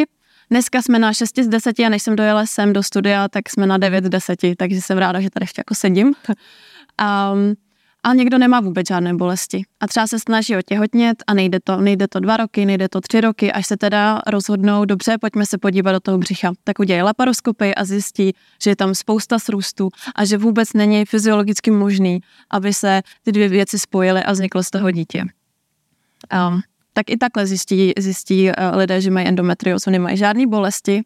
Dneska 0.51 0.83
jsme 0.83 0.99
na 0.99 1.13
6 1.13 1.39
z 1.39 1.49
10 1.49 1.81
a 1.81 1.89
než 1.89 2.03
jsem 2.03 2.17
dojela 2.17 2.47
sem 2.47 2.73
do 2.73 2.83
studia, 2.83 3.29
tak 3.29 3.51
jsme 3.51 3.67
na 3.67 3.79
9 3.79 4.05
z 4.05 4.09
10, 4.09 4.39
takže 4.59 4.81
jsem 4.81 4.99
ráda, 4.99 5.21
že 5.21 5.31
tady 5.31 5.45
ještě 5.45 5.61
jako 5.61 5.75
sedím. 5.75 6.07
Um, 6.07 7.55
a 8.07 8.15
někdo 8.15 8.39
nemá 8.39 8.61
vůbec 8.61 8.89
žádné 8.89 9.15
bolesti. 9.15 9.63
A 9.81 9.87
třeba 9.87 10.07
se 10.07 10.19
snaží 10.19 10.57
otěhotnět 10.57 11.23
a 11.27 11.35
nejde 11.35 11.61
to, 11.65 11.77
nejde 11.77 12.09
to 12.09 12.21
dva 12.21 12.37
roky, 12.37 12.67
nejde 12.67 12.89
to 12.89 13.01
tři 13.01 13.21
roky, 13.21 13.53
až 13.53 13.67
se 13.67 13.77
teda 13.77 14.21
rozhodnou, 14.27 14.85
dobře, 14.85 15.19
pojďme 15.21 15.47
se 15.47 15.59
podívat 15.59 15.93
do 15.93 16.01
toho 16.01 16.19
břicha. 16.19 16.53
Tak 16.65 16.79
udělají 16.79 17.03
laparoskopy 17.03 17.75
a 17.75 17.85
zjistí, 17.85 18.33
že 18.63 18.71
je 18.71 18.77
tam 18.77 18.95
spousta 18.95 19.39
srůstů 19.39 19.89
a 20.15 20.25
že 20.25 20.39
vůbec 20.39 20.73
není 20.73 21.05
fyziologicky 21.05 21.71
možný, 21.71 22.21
aby 22.51 22.75
se 22.75 23.03
ty 23.23 23.33
dvě 23.33 23.49
věci 23.49 23.79
spojily 23.79 24.23
a 24.23 24.33
vzniklo 24.33 24.63
z 24.63 24.71
toho 24.71 24.91
dítě. 24.91 25.25
Um, 26.49 26.61
tak 26.97 27.11
i 27.11 27.17
takhle 27.17 27.47
zjistí, 27.47 27.93
zjistí 27.99 28.49
uh, 28.49 28.77
lidé, 28.77 29.01
že 29.01 29.11
mají 29.11 29.29
endometriózu, 29.29 29.91
nemají 29.91 30.17
žádné 30.17 30.47
bolesti 30.47 31.05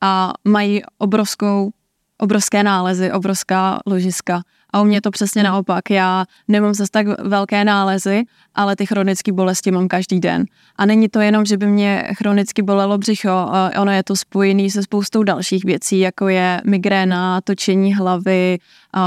a 0.00 0.32
mají 0.44 0.82
obrovskou, 0.98 1.70
obrovské 2.18 2.62
nálezy, 2.62 3.12
obrovská 3.12 3.80
ložiska 3.86 4.42
a 4.72 4.80
u 4.80 4.84
mě 4.84 5.00
to 5.00 5.10
přesně 5.10 5.42
naopak. 5.42 5.90
Já 5.90 6.24
nemám 6.48 6.74
zase 6.74 6.90
tak 6.90 7.06
velké 7.22 7.64
nálezy, 7.64 8.22
ale 8.54 8.76
ty 8.76 8.86
chronické 8.86 9.32
bolesti 9.32 9.70
mám 9.70 9.88
každý 9.88 10.20
den. 10.20 10.44
A 10.76 10.86
není 10.86 11.08
to 11.08 11.20
jenom, 11.20 11.44
že 11.44 11.56
by 11.56 11.66
mě 11.66 12.04
chronicky 12.18 12.62
bolelo 12.62 12.98
břicho, 12.98 13.50
ono 13.80 13.92
je 13.92 14.02
to 14.02 14.16
spojené 14.16 14.70
se 14.70 14.82
spoustou 14.82 15.22
dalších 15.22 15.64
věcí, 15.64 15.98
jako 15.98 16.28
je 16.28 16.60
migréna, 16.64 17.40
točení 17.40 17.94
hlavy, 17.94 18.58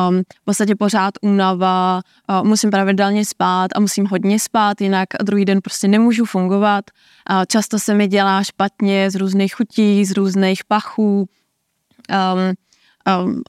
um, 0.09 0.21
v 0.41 0.45
podstatě 0.45 0.75
pořád 0.75 1.13
únava, 1.21 2.01
uh, 2.29 2.47
musím 2.47 2.71
pravidelně 2.71 3.25
spát 3.25 3.67
a 3.75 3.79
musím 3.79 4.05
hodně 4.05 4.39
spát, 4.39 4.81
jinak 4.81 5.07
druhý 5.23 5.45
den 5.45 5.61
prostě 5.61 5.87
nemůžu 5.87 6.25
fungovat. 6.25 6.85
Uh, 7.31 7.43
často 7.47 7.79
se 7.79 7.93
mi 7.93 8.07
dělá 8.07 8.43
špatně 8.43 9.11
z 9.11 9.15
různých 9.15 9.55
chutí, 9.55 10.05
z 10.05 10.11
různých 10.11 10.63
pachů. 10.63 11.29
Um, 12.09 12.53
um, 13.25 13.41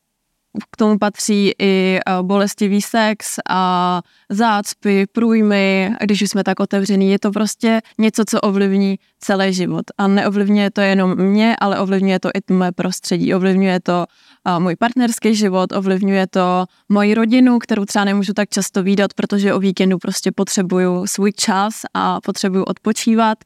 k 0.70 0.76
tomu 0.76 0.98
patří 0.98 1.52
i 1.58 2.00
eh, 2.06 2.22
bolestivý 2.22 2.82
sex 2.82 3.38
a 3.48 4.02
zácpy, 4.30 5.06
průjmy, 5.12 5.90
když 6.04 6.22
už 6.22 6.30
jsme 6.30 6.44
tak 6.44 6.60
otevření. 6.60 7.10
Je 7.10 7.18
to 7.18 7.30
prostě 7.30 7.80
něco, 7.98 8.24
co 8.24 8.40
ovlivní 8.40 8.98
celý 9.20 9.52
život. 9.52 9.84
A 9.98 10.06
neovlivňuje 10.06 10.70
to 10.70 10.80
jenom 10.80 11.16
mě, 11.16 11.56
ale 11.60 11.80
ovlivňuje 11.80 12.20
to 12.20 12.28
i 12.28 12.52
moje 12.52 12.72
prostředí. 12.72 13.34
Ovlivňuje 13.34 13.80
to 13.80 14.06
uh, 14.46 14.62
můj 14.62 14.76
partnerský 14.76 15.34
život, 15.34 15.72
ovlivňuje 15.72 16.26
to 16.26 16.66
moji 16.88 17.14
rodinu, 17.14 17.58
kterou 17.58 17.84
třeba 17.84 18.04
nemůžu 18.04 18.32
tak 18.32 18.48
často 18.48 18.82
výdat, 18.82 19.14
protože 19.14 19.54
o 19.54 19.58
víkendu 19.58 19.98
prostě 19.98 20.32
potřebuju 20.32 21.06
svůj 21.06 21.32
čas 21.32 21.74
a 21.94 22.20
potřebuju 22.20 22.64
odpočívat 22.64 23.38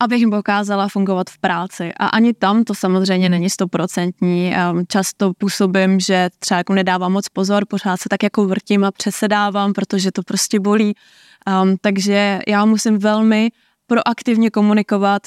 abych 0.00 0.26
dokázala 0.26 0.88
fungovat 0.88 1.30
v 1.30 1.38
práci. 1.38 1.92
A 1.96 2.06
ani 2.06 2.34
tam 2.34 2.64
to 2.64 2.74
samozřejmě 2.74 3.28
není 3.28 3.50
stoprocentní. 3.50 4.54
Ehm, 4.54 4.84
často 4.88 5.32
působím, 5.38 6.00
že 6.00 6.30
třeba 6.38 6.58
jako 6.58 6.74
nedávám 6.74 7.12
moc 7.12 7.28
pozor, 7.28 7.64
pořád 7.68 8.00
se 8.00 8.08
tak 8.08 8.22
jako 8.22 8.46
vrtím 8.46 8.84
a 8.84 8.90
přesedávám, 8.90 9.72
protože 9.72 10.12
to 10.12 10.22
prostě 10.22 10.60
bolí. 10.60 10.94
Um, 11.62 11.76
takže 11.80 12.40
já 12.48 12.64
musím 12.64 12.98
velmi 12.98 13.50
proaktivně 13.86 14.50
komunikovat 14.50 15.22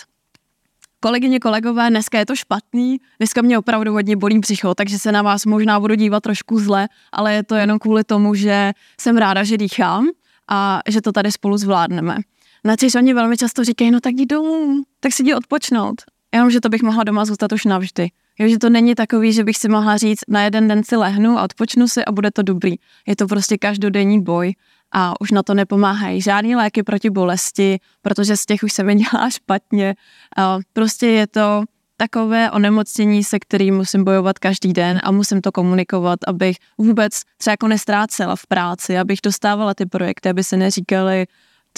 Kolegyně, 1.01 1.39
kolegové, 1.39 1.89
dneska 1.89 2.19
je 2.19 2.25
to 2.25 2.35
špatný, 2.35 2.97
dneska 3.19 3.41
mě 3.41 3.57
opravdu 3.57 3.91
hodně 3.91 4.17
bolí 4.17 4.39
břicho, 4.39 4.75
takže 4.75 4.99
se 4.99 5.11
na 5.11 5.21
vás 5.21 5.45
možná 5.45 5.79
budu 5.79 5.95
dívat 5.95 6.23
trošku 6.23 6.59
zle, 6.59 6.87
ale 7.11 7.33
je 7.33 7.43
to 7.43 7.55
jenom 7.55 7.79
kvůli 7.79 8.03
tomu, 8.03 8.35
že 8.35 8.71
jsem 8.99 9.17
ráda, 9.17 9.43
že 9.43 9.57
dýchám 9.57 10.07
a 10.49 10.79
že 10.87 11.01
to 11.01 11.11
tady 11.11 11.31
spolu 11.31 11.57
zvládneme. 11.57 12.17
Na 12.63 12.75
což 12.75 12.95
oni 12.95 13.13
velmi 13.13 13.37
často 13.37 13.63
říkají, 13.63 13.91
no 13.91 13.99
tak 13.99 14.13
jdi 14.13 14.25
domů, 14.25 14.81
tak 14.99 15.13
si 15.13 15.23
jdi 15.23 15.33
odpočnout. 15.33 16.01
Jenom, 16.33 16.51
že 16.51 16.61
to 16.61 16.69
bych 16.69 16.83
mohla 16.83 17.03
doma 17.03 17.25
zůstat 17.25 17.51
už 17.51 17.65
navždy. 17.65 18.09
Jo, 18.39 18.49
že 18.49 18.57
to 18.57 18.69
není 18.69 18.95
takový, 18.95 19.33
že 19.33 19.43
bych 19.43 19.57
si 19.57 19.69
mohla 19.69 19.97
říct, 19.97 20.19
na 20.27 20.43
jeden 20.43 20.67
den 20.67 20.83
si 20.83 20.95
lehnu 20.95 21.39
a 21.39 21.43
odpočnu 21.43 21.87
si 21.87 22.05
a 22.05 22.11
bude 22.11 22.31
to 22.31 22.41
dobrý. 22.41 22.75
Je 23.07 23.15
to 23.15 23.27
prostě 23.27 23.57
každodenní 23.57 24.23
boj 24.23 24.53
a 24.91 25.21
už 25.21 25.31
na 25.31 25.43
to 25.43 25.53
nepomáhají 25.53 26.21
žádné 26.21 26.55
léky 26.55 26.83
proti 26.83 27.09
bolesti, 27.09 27.79
protože 28.01 28.37
z 28.37 28.45
těch 28.45 28.63
už 28.63 28.73
se 28.73 28.83
mi 28.83 28.95
dělá 28.95 29.29
špatně. 29.29 29.95
A 30.37 30.59
prostě 30.73 31.07
je 31.07 31.27
to 31.27 31.63
takové 31.97 32.51
onemocnění, 32.51 33.23
se 33.23 33.39
kterým 33.39 33.75
musím 33.75 34.03
bojovat 34.03 34.39
každý 34.39 34.73
den 34.73 34.99
a 35.03 35.11
musím 35.11 35.41
to 35.41 35.51
komunikovat, 35.51 36.19
abych 36.27 36.57
vůbec 36.77 37.21
třeba 37.37 37.51
jako 37.51 37.67
nestrácela 37.67 38.35
v 38.35 38.47
práci, 38.47 38.97
abych 38.97 39.19
dostávala 39.23 39.73
ty 39.73 39.85
projekty, 39.85 40.29
aby 40.29 40.43
se 40.43 40.57
neříkali, 40.57 41.25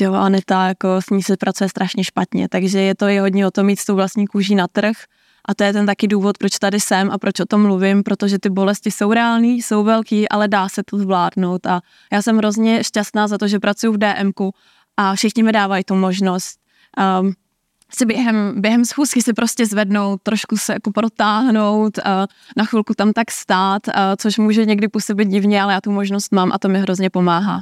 jo, 0.01 0.13
Aneta, 0.13 0.67
jako 0.67 1.01
s 1.01 1.09
ní 1.09 1.23
se 1.23 1.37
pracuje 1.37 1.69
strašně 1.69 2.03
špatně, 2.03 2.49
takže 2.49 2.79
je 2.79 2.95
to 2.95 3.07
i 3.07 3.19
hodně 3.19 3.47
o 3.47 3.51
tom 3.51 3.65
mít 3.65 3.79
s 3.79 3.85
tou 3.85 3.95
vlastní 3.95 4.27
kůží 4.27 4.55
na 4.55 4.67
trh 4.67 4.97
a 5.45 5.53
to 5.53 5.63
je 5.63 5.73
ten 5.73 5.85
taky 5.85 6.07
důvod, 6.07 6.37
proč 6.37 6.59
tady 6.59 6.79
jsem 6.79 7.11
a 7.11 7.17
proč 7.17 7.39
o 7.39 7.45
tom 7.45 7.61
mluvím, 7.61 8.03
protože 8.03 8.39
ty 8.39 8.49
bolesti 8.49 8.91
jsou 8.91 9.13
reální, 9.13 9.61
jsou 9.61 9.83
velký, 9.83 10.29
ale 10.29 10.47
dá 10.47 10.69
se 10.69 10.83
to 10.83 10.97
zvládnout 10.97 11.65
a 11.65 11.81
já 12.11 12.21
jsem 12.21 12.37
hrozně 12.37 12.83
šťastná 12.83 13.27
za 13.27 13.37
to, 13.37 13.47
že 13.47 13.59
pracuji 13.59 13.93
v 13.93 13.97
DMku 13.97 14.53
a 14.97 15.15
všichni 15.15 15.43
mi 15.43 15.51
dávají 15.51 15.83
tu 15.83 15.95
možnost 15.95 16.59
um, 17.21 17.33
si 17.95 18.05
během, 18.05 18.61
během 18.61 18.85
schůzky 18.85 19.21
si 19.21 19.33
prostě 19.33 19.65
zvednout, 19.65 20.21
trošku 20.23 20.57
se 20.57 20.73
jako 20.73 20.91
protáhnout, 20.91 21.97
uh, 21.97 22.03
na 22.57 22.65
chvilku 22.65 22.93
tam 22.93 23.13
tak 23.13 23.31
stát, 23.31 23.87
uh, 23.87 23.93
což 24.17 24.37
může 24.37 24.65
někdy 24.65 24.87
působit 24.87 25.27
divně, 25.27 25.61
ale 25.61 25.73
já 25.73 25.81
tu 25.81 25.91
možnost 25.91 26.31
mám 26.31 26.51
a 26.53 26.59
to 26.59 26.69
mi 26.69 26.79
hrozně 26.79 27.09
pomáhá. 27.09 27.61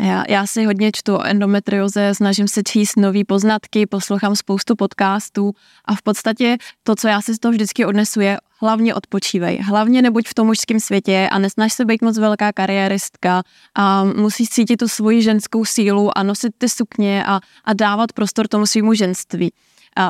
Já, 0.00 0.24
já 0.28 0.46
si 0.46 0.64
hodně 0.64 0.90
čtu 0.94 1.14
o 1.16 1.22
endometrioze, 1.22 2.14
snažím 2.14 2.48
se 2.48 2.62
číst 2.62 2.96
nové 2.96 3.24
poznatky, 3.28 3.86
poslouchám 3.86 4.36
spoustu 4.36 4.76
podcastů 4.76 5.52
a 5.84 5.94
v 5.94 6.02
podstatě 6.02 6.56
to, 6.82 6.96
co 6.96 7.08
já 7.08 7.22
si 7.22 7.34
z 7.34 7.38
toho 7.38 7.52
vždycky 7.52 7.84
odnesu, 7.84 8.20
je 8.20 8.38
hlavně 8.60 8.94
odpočívej. 8.94 9.58
Hlavně 9.58 10.02
nebuď 10.02 10.28
v 10.28 10.34
tom 10.34 10.46
mužském 10.46 10.80
světě 10.80 11.28
a 11.32 11.38
nesnaž 11.38 11.72
se 11.72 11.84
být 11.84 12.02
moc 12.02 12.18
velká 12.18 12.52
kariéristka 12.52 13.42
a 13.74 14.04
musíš 14.04 14.48
cítit 14.48 14.76
tu 14.76 14.88
svoji 14.88 15.22
ženskou 15.22 15.64
sílu 15.64 16.18
a 16.18 16.22
nosit 16.22 16.52
ty 16.58 16.68
sukně 16.68 17.24
a, 17.26 17.40
a 17.64 17.72
dávat 17.72 18.12
prostor 18.12 18.48
tomu 18.48 18.66
svýmu 18.66 18.94
ženství. 18.94 19.52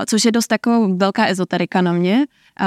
Což 0.06 0.24
je 0.24 0.32
dost 0.32 0.46
taková 0.46 0.88
velká 0.96 1.26
ezoterika 1.26 1.82
na 1.82 1.92
mě, 1.92 2.26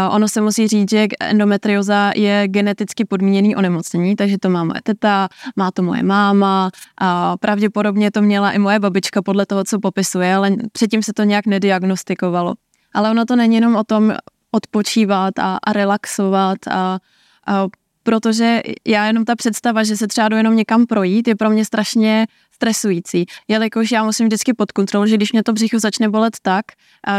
Ono 0.10 0.28
se 0.28 0.42
musí 0.42 0.68
říct, 0.68 0.90
že 0.90 1.08
endometrioza 1.20 2.12
je 2.16 2.48
geneticky 2.48 3.06
podmíněný 3.06 3.56
onemocnění, 3.56 4.16
takže 4.16 4.38
to 4.38 4.50
má 4.50 4.64
moje 4.64 4.82
teta, 4.84 5.30
má 5.56 5.72
to 5.72 5.84
moje 5.84 6.04
máma 6.04 6.70
a 6.98 7.38
pravděpodobně 7.38 8.12
to 8.12 8.22
měla 8.22 8.52
i 8.52 8.60
moje 8.60 8.80
babička 8.80 9.22
podle 9.22 9.46
toho, 9.46 9.64
co 9.64 9.80
popisuje, 9.80 10.36
ale 10.36 10.52
předtím 10.72 11.04
se 11.04 11.14
to 11.14 11.24
nějak 11.24 11.46
nediagnostikovalo. 11.46 12.54
Ale 12.94 13.12
ono 13.12 13.26
to 13.26 13.36
není 13.36 13.56
jenom 13.56 13.76
o 13.76 13.84
tom 13.84 14.14
odpočívat 14.52 15.40
a, 15.40 15.58
a 15.64 15.74
relaxovat 15.74 16.58
a, 16.72 17.00
a 17.48 17.68
protože 18.04 18.62
já 18.88 19.06
jenom 19.06 19.26
ta 19.26 19.36
představa, 19.36 19.84
že 19.84 19.98
se 19.98 20.08
třeba 20.08 20.30
jdu 20.30 20.36
jenom 20.36 20.56
někam 20.56 20.86
projít, 20.86 21.28
je 21.28 21.36
pro 21.36 21.50
mě 21.50 21.66
strašně 21.66 22.28
stresující, 22.64 23.26
jelikož 23.48 23.92
já 23.92 24.04
musím 24.04 24.26
vždycky 24.26 24.54
pod 24.54 24.72
kontrolou, 24.72 25.06
že 25.06 25.16
když 25.16 25.32
mě 25.32 25.44
to 25.44 25.54
břicho 25.54 25.80
začne 25.80 26.10
bolet 26.10 26.34
tak, 26.42 26.66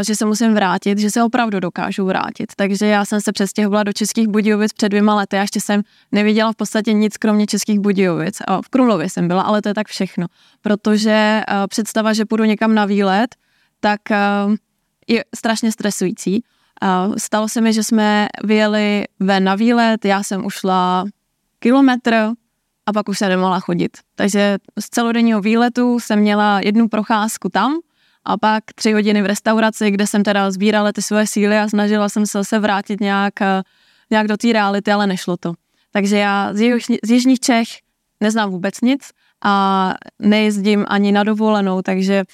že 0.06 0.16
se 0.16 0.24
musím 0.24 0.54
vrátit, 0.54 0.98
že 0.98 1.10
se 1.10 1.22
opravdu 1.22 1.60
dokážu 1.60 2.04
vrátit. 2.04 2.52
Takže 2.56 2.86
já 2.86 3.04
jsem 3.04 3.20
se 3.20 3.32
přestěhovala 3.32 3.82
do 3.82 3.92
Českých 3.92 4.28
Budějovic 4.28 4.72
před 4.72 4.88
dvěma 4.88 5.14
lety 5.14 5.36
a 5.36 5.40
ještě 5.40 5.60
jsem 5.60 5.82
neviděla 6.12 6.52
v 6.52 6.56
podstatě 6.56 6.92
nic 6.92 7.16
kromě 7.16 7.46
Českých 7.46 7.80
Budějovic. 7.80 8.38
V 8.64 8.68
Krumlově 8.68 9.10
jsem 9.10 9.28
byla, 9.28 9.42
ale 9.42 9.62
to 9.62 9.68
je 9.68 9.74
tak 9.74 9.88
všechno. 9.88 10.26
Protože 10.62 11.42
představa, 11.68 12.12
že 12.12 12.24
půjdu 12.24 12.44
někam 12.44 12.74
na 12.74 12.84
výlet, 12.84 13.34
tak 13.80 14.00
je 15.08 15.24
strašně 15.34 15.72
stresující. 15.72 16.44
Stalo 17.18 17.48
se 17.48 17.60
mi, 17.60 17.72
že 17.72 17.82
jsme 17.82 18.28
vyjeli 18.44 19.04
ven 19.20 19.44
na 19.44 19.54
výlet, 19.54 20.04
já 20.04 20.22
jsem 20.22 20.46
ušla 20.46 21.04
kilometr 21.58 22.30
a 22.86 22.92
pak 22.92 23.08
už 23.08 23.18
se 23.18 23.28
nemohla 23.28 23.60
chodit. 23.60 23.98
Takže 24.14 24.58
z 24.80 24.90
celodenního 24.90 25.40
výletu 25.40 26.00
jsem 26.00 26.18
měla 26.18 26.60
jednu 26.64 26.88
procházku 26.88 27.48
tam 27.48 27.74
a 28.24 28.36
pak 28.36 28.64
tři 28.74 28.92
hodiny 28.92 29.22
v 29.22 29.26
restauraci, 29.26 29.90
kde 29.90 30.06
jsem 30.06 30.22
teda 30.22 30.50
sbírala 30.50 30.92
ty 30.92 31.02
svoje 31.02 31.26
síly 31.26 31.58
a 31.58 31.68
snažila 31.68 32.08
jsem 32.08 32.26
se 32.26 32.44
se 32.44 32.58
vrátit 32.58 33.00
nějak, 33.00 33.34
nějak 34.10 34.28
do 34.28 34.36
té 34.36 34.52
reality, 34.52 34.92
ale 34.92 35.06
nešlo 35.06 35.36
to. 35.36 35.52
Takže 35.92 36.18
já 36.18 36.54
z, 36.54 36.60
jižní, 36.60 36.98
z 37.04 37.10
Jižních 37.10 37.40
Čech 37.40 37.68
neznám 38.20 38.50
vůbec 38.50 38.80
nic 38.80 39.10
a 39.44 39.94
nejezdím 40.18 40.84
ani 40.88 41.12
na 41.12 41.24
dovolenou, 41.24 41.82
takže 41.82 42.24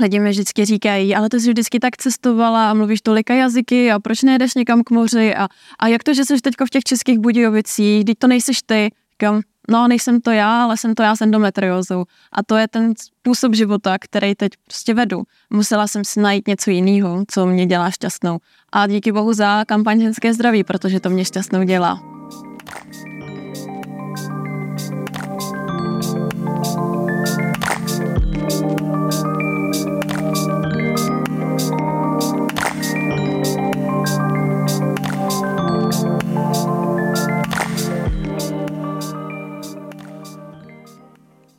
Lidi 0.00 0.20
mi 0.20 0.30
vždycky 0.30 0.64
říkají, 0.64 1.16
ale 1.16 1.28
ty 1.28 1.40
jsi 1.40 1.48
vždycky 1.48 1.80
tak 1.80 1.96
cestovala 1.96 2.70
a 2.70 2.74
mluvíš 2.74 3.00
tolika 3.00 3.34
jazyky 3.34 3.92
a 3.92 3.98
proč 3.98 4.22
nejdeš 4.22 4.54
někam 4.54 4.82
k 4.82 4.90
moři 4.90 5.34
a, 5.34 5.48
a 5.78 5.88
jak 5.88 6.02
to, 6.02 6.14
že 6.14 6.24
jsi 6.24 6.40
teď 6.40 6.54
v 6.66 6.70
těch 6.70 6.82
českých 6.82 7.18
Budějovicích, 7.18 8.04
teď 8.04 8.18
to 8.18 8.26
nejseš 8.26 8.62
ty, 8.62 8.90
říkám, 9.12 9.42
no 9.70 9.88
nejsem 9.88 10.20
to 10.20 10.30
já, 10.30 10.62
ale 10.62 10.76
jsem 10.76 10.94
to 10.94 11.02
já 11.02 11.16
s 11.16 11.20
endometriózou 11.20 12.04
a 12.32 12.42
to 12.42 12.56
je 12.56 12.68
ten 12.68 12.92
způsob 12.96 13.54
života, 13.54 13.98
který 13.98 14.34
teď 14.34 14.52
prostě 14.64 14.94
vedu. 14.94 15.22
Musela 15.50 15.86
jsem 15.86 16.04
si 16.04 16.20
najít 16.20 16.48
něco 16.48 16.70
jiného, 16.70 17.24
co 17.28 17.46
mě 17.46 17.66
dělá 17.66 17.90
šťastnou 17.90 18.38
a 18.72 18.86
díky 18.86 19.12
bohu 19.12 19.32
za 19.32 19.64
kampaň 19.64 20.00
ženské 20.00 20.34
zdraví, 20.34 20.64
protože 20.64 21.00
to 21.00 21.10
mě 21.10 21.24
šťastnou 21.24 21.62
dělá. 21.62 22.13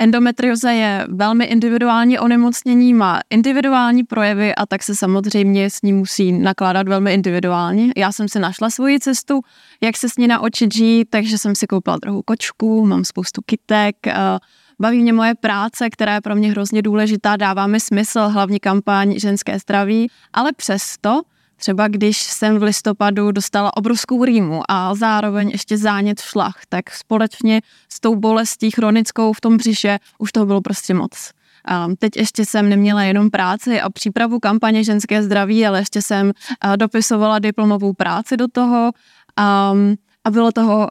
Endometrioza 0.05 0.71
je 0.71 1.05
velmi 1.09 1.45
individuální 1.45 2.19
onemocnění, 2.19 2.93
má 2.93 3.19
individuální 3.29 4.03
projevy 4.03 4.55
a 4.55 4.65
tak 4.65 4.83
se 4.83 4.95
samozřejmě 4.95 5.69
s 5.69 5.81
ní 5.81 5.93
musí 5.93 6.31
nakládat 6.31 6.87
velmi 6.87 7.13
individuálně. 7.13 7.91
Já 7.97 8.11
jsem 8.11 8.29
si 8.29 8.39
našla 8.39 8.69
svoji 8.69 8.99
cestu, 8.99 9.41
jak 9.81 9.97
se 9.97 10.09
s 10.09 10.17
ní 10.17 10.27
naučit 10.27 10.73
žít, 10.73 11.05
takže 11.09 11.37
jsem 11.37 11.55
si 11.55 11.67
koupila 11.67 11.99
trochu 11.99 12.21
kočku, 12.21 12.85
mám 12.85 13.05
spoustu 13.05 13.41
kytek, 13.45 13.95
baví 14.79 15.01
mě 15.01 15.13
moje 15.13 15.35
práce, 15.35 15.89
která 15.89 16.13
je 16.13 16.21
pro 16.21 16.35
mě 16.35 16.51
hrozně 16.51 16.81
důležitá, 16.81 17.35
dává 17.35 17.67
mi 17.67 17.79
smysl, 17.79 18.19
hlavní 18.19 18.59
kampaň 18.59 19.19
ženské 19.19 19.59
zdraví, 19.59 20.07
ale 20.33 20.53
přesto 20.53 21.21
Třeba 21.57 21.87
když 21.87 22.17
jsem 22.17 22.59
v 22.59 22.63
listopadu 22.63 23.31
dostala 23.31 23.77
obrovskou 23.77 24.25
rýmu 24.25 24.61
a 24.69 24.95
zároveň 24.95 25.49
ještě 25.49 25.77
zánět 25.77 26.21
šlach, 26.21 26.55
tak 26.69 26.91
společně 26.91 27.61
s 27.89 27.99
tou 27.99 28.15
bolestí 28.15 28.71
chronickou 28.71 29.33
v 29.33 29.41
tom 29.41 29.57
břiše 29.57 29.99
už 30.17 30.31
toho 30.31 30.45
bylo 30.45 30.61
prostě 30.61 30.93
moc. 30.93 31.31
Teď 31.99 32.17
ještě 32.17 32.45
jsem 32.45 32.69
neměla 32.69 33.03
jenom 33.03 33.29
práci 33.29 33.81
a 33.81 33.89
přípravu 33.89 34.39
kampaně 34.39 34.83
ženské 34.83 35.23
zdraví, 35.23 35.67
ale 35.67 35.79
ještě 35.79 36.01
jsem 36.01 36.31
dopisovala 36.75 37.39
diplomovou 37.39 37.93
práci 37.93 38.37
do 38.37 38.47
toho 38.47 38.91
a 40.25 40.31
bylo 40.31 40.51
toho 40.51 40.87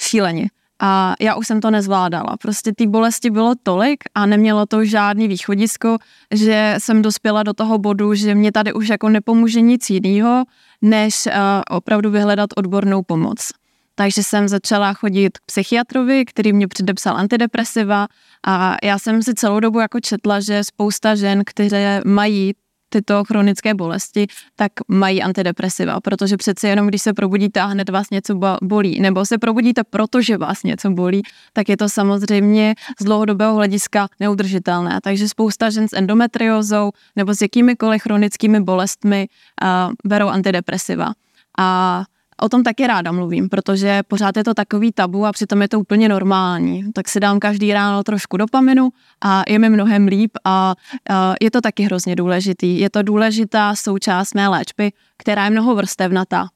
šíleně 0.00 0.48
a 0.80 1.14
já 1.20 1.34
už 1.34 1.46
jsem 1.46 1.60
to 1.60 1.70
nezvládala. 1.70 2.36
Prostě 2.42 2.72
ty 2.76 2.86
bolesti 2.86 3.30
bylo 3.30 3.54
tolik 3.62 4.04
a 4.14 4.26
nemělo 4.26 4.66
to 4.66 4.84
žádný 4.84 5.28
východisko, 5.28 5.96
že 6.34 6.74
jsem 6.78 7.02
dospěla 7.02 7.42
do 7.42 7.52
toho 7.52 7.78
bodu, 7.78 8.14
že 8.14 8.34
mě 8.34 8.52
tady 8.52 8.72
už 8.72 8.88
jako 8.88 9.08
nepomůže 9.08 9.60
nic 9.60 9.90
jiného, 9.90 10.44
než 10.82 11.26
uh, 11.26 11.32
opravdu 11.70 12.10
vyhledat 12.10 12.50
odbornou 12.56 13.02
pomoc. 13.02 13.48
Takže 13.94 14.22
jsem 14.22 14.48
začala 14.48 14.92
chodit 14.92 15.38
k 15.38 15.44
psychiatrovi, 15.46 16.24
který 16.24 16.52
mě 16.52 16.68
předepsal 16.68 17.16
antidepresiva 17.16 18.06
a 18.46 18.76
já 18.82 18.98
jsem 18.98 19.22
si 19.22 19.34
celou 19.34 19.60
dobu 19.60 19.80
jako 19.80 20.00
četla, 20.00 20.40
že 20.40 20.64
spousta 20.64 21.14
žen, 21.14 21.42
které 21.46 22.00
mají 22.04 22.52
tyto 22.88 23.24
chronické 23.24 23.74
bolesti, 23.74 24.26
tak 24.56 24.72
mají 24.88 25.22
antidepresiva, 25.22 26.00
protože 26.00 26.36
přece 26.36 26.68
jenom 26.68 26.86
když 26.86 27.02
se 27.02 27.12
probudíte 27.12 27.60
a 27.60 27.66
hned 27.66 27.88
vás 27.88 28.10
něco 28.10 28.40
bolí, 28.62 29.00
nebo 29.00 29.26
se 29.26 29.38
probudíte, 29.38 29.84
protože 29.84 30.38
vás 30.38 30.62
něco 30.62 30.90
bolí, 30.90 31.22
tak 31.52 31.68
je 31.68 31.76
to 31.76 31.88
samozřejmě 31.88 32.74
z 33.00 33.04
dlouhodobého 33.04 33.54
hlediska 33.54 34.08
neudržitelné. 34.20 35.00
Takže 35.02 35.28
spousta 35.28 35.70
žen 35.70 35.88
s 35.88 35.92
endometriózou 35.92 36.90
nebo 37.16 37.34
s 37.34 37.42
jakýmikoliv 37.42 38.02
chronickými 38.02 38.60
bolestmi 38.60 39.28
uh, 39.62 39.92
berou 40.04 40.28
antidepresiva. 40.28 41.12
A 41.58 42.04
O 42.42 42.48
tom 42.48 42.62
taky 42.62 42.86
ráda 42.86 43.12
mluvím, 43.12 43.48
protože 43.48 44.02
pořád 44.08 44.36
je 44.36 44.44
to 44.44 44.54
takový 44.54 44.92
tabu 44.92 45.26
a 45.26 45.32
přitom 45.32 45.62
je 45.62 45.68
to 45.68 45.80
úplně 45.80 46.08
normální. 46.08 46.92
Tak 46.92 47.08
si 47.08 47.20
dám 47.20 47.38
každý 47.38 47.72
ráno 47.72 48.02
trošku 48.02 48.36
dopaminu 48.36 48.88
a 49.24 49.42
je 49.48 49.58
mi 49.58 49.68
mnohem 49.68 50.06
líp 50.06 50.30
a, 50.44 50.74
a 51.10 51.34
je 51.40 51.50
to 51.50 51.60
taky 51.60 51.82
hrozně 51.82 52.16
důležitý. 52.16 52.80
Je 52.80 52.90
to 52.90 53.02
důležitá 53.02 53.74
součást 53.74 54.34
mé 54.34 54.48
léčby, 54.48 54.92
která 55.16 55.44
je 55.44 55.50
mnoho 55.50 55.74
vrstevnatá. 55.74 56.48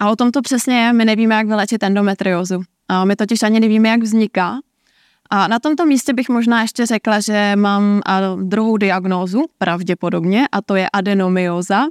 A 0.00 0.10
o 0.10 0.16
tom 0.16 0.30
to 0.30 0.42
přesně 0.42 0.80
je, 0.80 0.92
my 0.92 1.04
nevíme, 1.04 1.34
jak 1.34 1.46
vylečit 1.46 1.82
endometriózu. 1.82 2.62
A 2.88 3.04
my 3.04 3.16
totiž 3.16 3.42
ani 3.42 3.60
nevíme, 3.60 3.88
jak 3.88 4.02
vzniká. 4.02 4.58
A 5.30 5.48
na 5.48 5.58
tomto 5.58 5.86
místě 5.86 6.12
bych 6.12 6.28
možná 6.28 6.62
ještě 6.62 6.86
řekla, 6.86 7.20
že 7.20 7.52
mám 7.56 8.00
druhou 8.42 8.76
diagnózu, 8.76 9.44
pravděpodobně, 9.58 10.48
a 10.52 10.62
to 10.62 10.74
je 10.76 10.88
adenomyoza, 10.92 11.84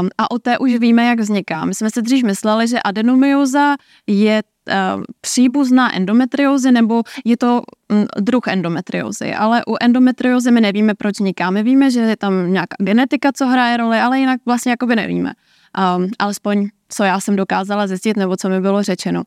Um, 0.00 0.08
a 0.18 0.30
o 0.30 0.38
té 0.38 0.58
už 0.58 0.74
víme, 0.74 1.04
jak 1.04 1.20
vzniká. 1.20 1.64
My 1.64 1.74
jsme 1.74 1.90
si 1.90 2.02
dřív 2.02 2.24
mysleli, 2.24 2.68
že 2.68 2.82
adenomyoza 2.82 3.76
je 4.06 4.42
uh, 4.68 5.02
příbuzná 5.20 5.96
endometriózy 5.96 6.72
nebo 6.72 7.02
je 7.24 7.36
to 7.36 7.62
um, 7.92 8.06
druh 8.18 8.48
endometriózy, 8.48 9.34
ale 9.34 9.62
u 9.66 9.76
endometriózy 9.80 10.50
my 10.50 10.60
nevíme, 10.60 10.94
proč 10.94 11.14
vzniká. 11.14 11.50
My 11.50 11.62
víme, 11.62 11.90
že 11.90 12.00
je 12.00 12.16
tam 12.16 12.52
nějaká 12.52 12.76
genetika, 12.78 13.32
co 13.32 13.46
hraje 13.46 13.76
roli, 13.76 13.98
ale 13.98 14.18
jinak 14.18 14.40
vlastně 14.46 14.70
jakoby 14.70 14.96
nevíme. 14.96 15.32
Um, 15.96 16.08
alespoň, 16.18 16.68
co 16.88 17.04
já 17.04 17.20
jsem 17.20 17.36
dokázala 17.36 17.86
zjistit, 17.86 18.16
nebo 18.16 18.36
co 18.36 18.48
mi 18.48 18.60
bylo 18.60 18.82
řečeno. 18.82 19.22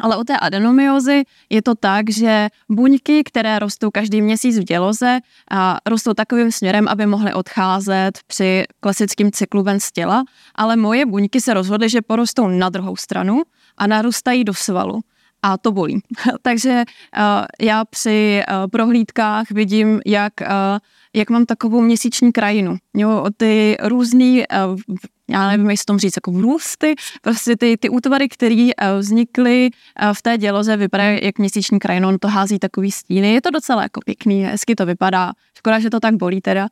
Ale 0.00 0.16
u 0.16 0.24
té 0.24 0.38
adenomyozy 0.38 1.22
je 1.50 1.62
to 1.62 1.74
tak, 1.74 2.10
že 2.10 2.48
buňky, 2.70 3.24
které 3.24 3.58
rostou 3.58 3.90
každý 3.90 4.22
měsíc 4.22 4.58
v 4.58 4.64
děloze, 4.64 5.18
a 5.50 5.78
rostou 5.86 6.14
takovým 6.14 6.52
směrem, 6.52 6.88
aby 6.88 7.06
mohly 7.06 7.32
odcházet 7.32 8.18
při 8.26 8.64
klasickém 8.80 9.32
cyklu 9.32 9.62
ven 9.62 9.80
z 9.80 9.92
těla, 9.92 10.24
ale 10.54 10.76
moje 10.76 11.06
buňky 11.06 11.40
se 11.40 11.54
rozhodly, 11.54 11.88
že 11.88 12.02
porostou 12.02 12.48
na 12.48 12.68
druhou 12.68 12.96
stranu 12.96 13.42
a 13.76 13.86
narůstají 13.86 14.44
do 14.44 14.54
svalu 14.54 15.00
a 15.42 15.58
to 15.58 15.72
bolí. 15.72 16.00
Takže 16.42 16.82
uh, 17.16 17.22
já 17.60 17.84
při 17.84 18.42
uh, 18.48 18.70
prohlídkách 18.70 19.50
vidím, 19.50 20.00
jak, 20.06 20.32
uh, 20.40 20.46
jak 21.14 21.30
mám 21.30 21.46
takovou 21.46 21.80
měsíční 21.80 22.32
krajinu. 22.32 22.76
Jo, 22.94 23.24
ty 23.36 23.76
různý 23.82 24.38
uh, 24.38 24.76
já 25.32 25.48
nevím, 25.48 25.70
jestli 25.70 25.84
tom 25.84 25.98
říct, 25.98 26.16
jako 26.16 26.32
vrůsty, 26.32 26.94
prostě 27.22 27.56
ty, 27.56 27.76
ty 27.76 27.88
útvary, 27.88 28.28
které 28.28 28.70
eh, 28.76 28.98
vznikly 28.98 29.70
eh, 29.70 30.14
v 30.14 30.22
té 30.22 30.38
děloze, 30.38 30.76
vypadají 30.76 31.20
jak 31.22 31.38
měsíční 31.38 31.78
krajina, 31.78 32.08
on 32.08 32.18
to 32.18 32.28
hází 32.28 32.58
takový 32.58 32.92
stíny, 32.92 33.34
je 33.34 33.42
to 33.42 33.50
docela 33.50 33.82
jako 33.82 34.00
pěkný, 34.04 34.44
hezky 34.44 34.74
to 34.74 34.86
vypadá, 34.86 35.32
škoda, 35.58 35.80
že 35.80 35.90
to 35.90 36.00
tak 36.00 36.14
bolí 36.14 36.40
teda. 36.40 36.68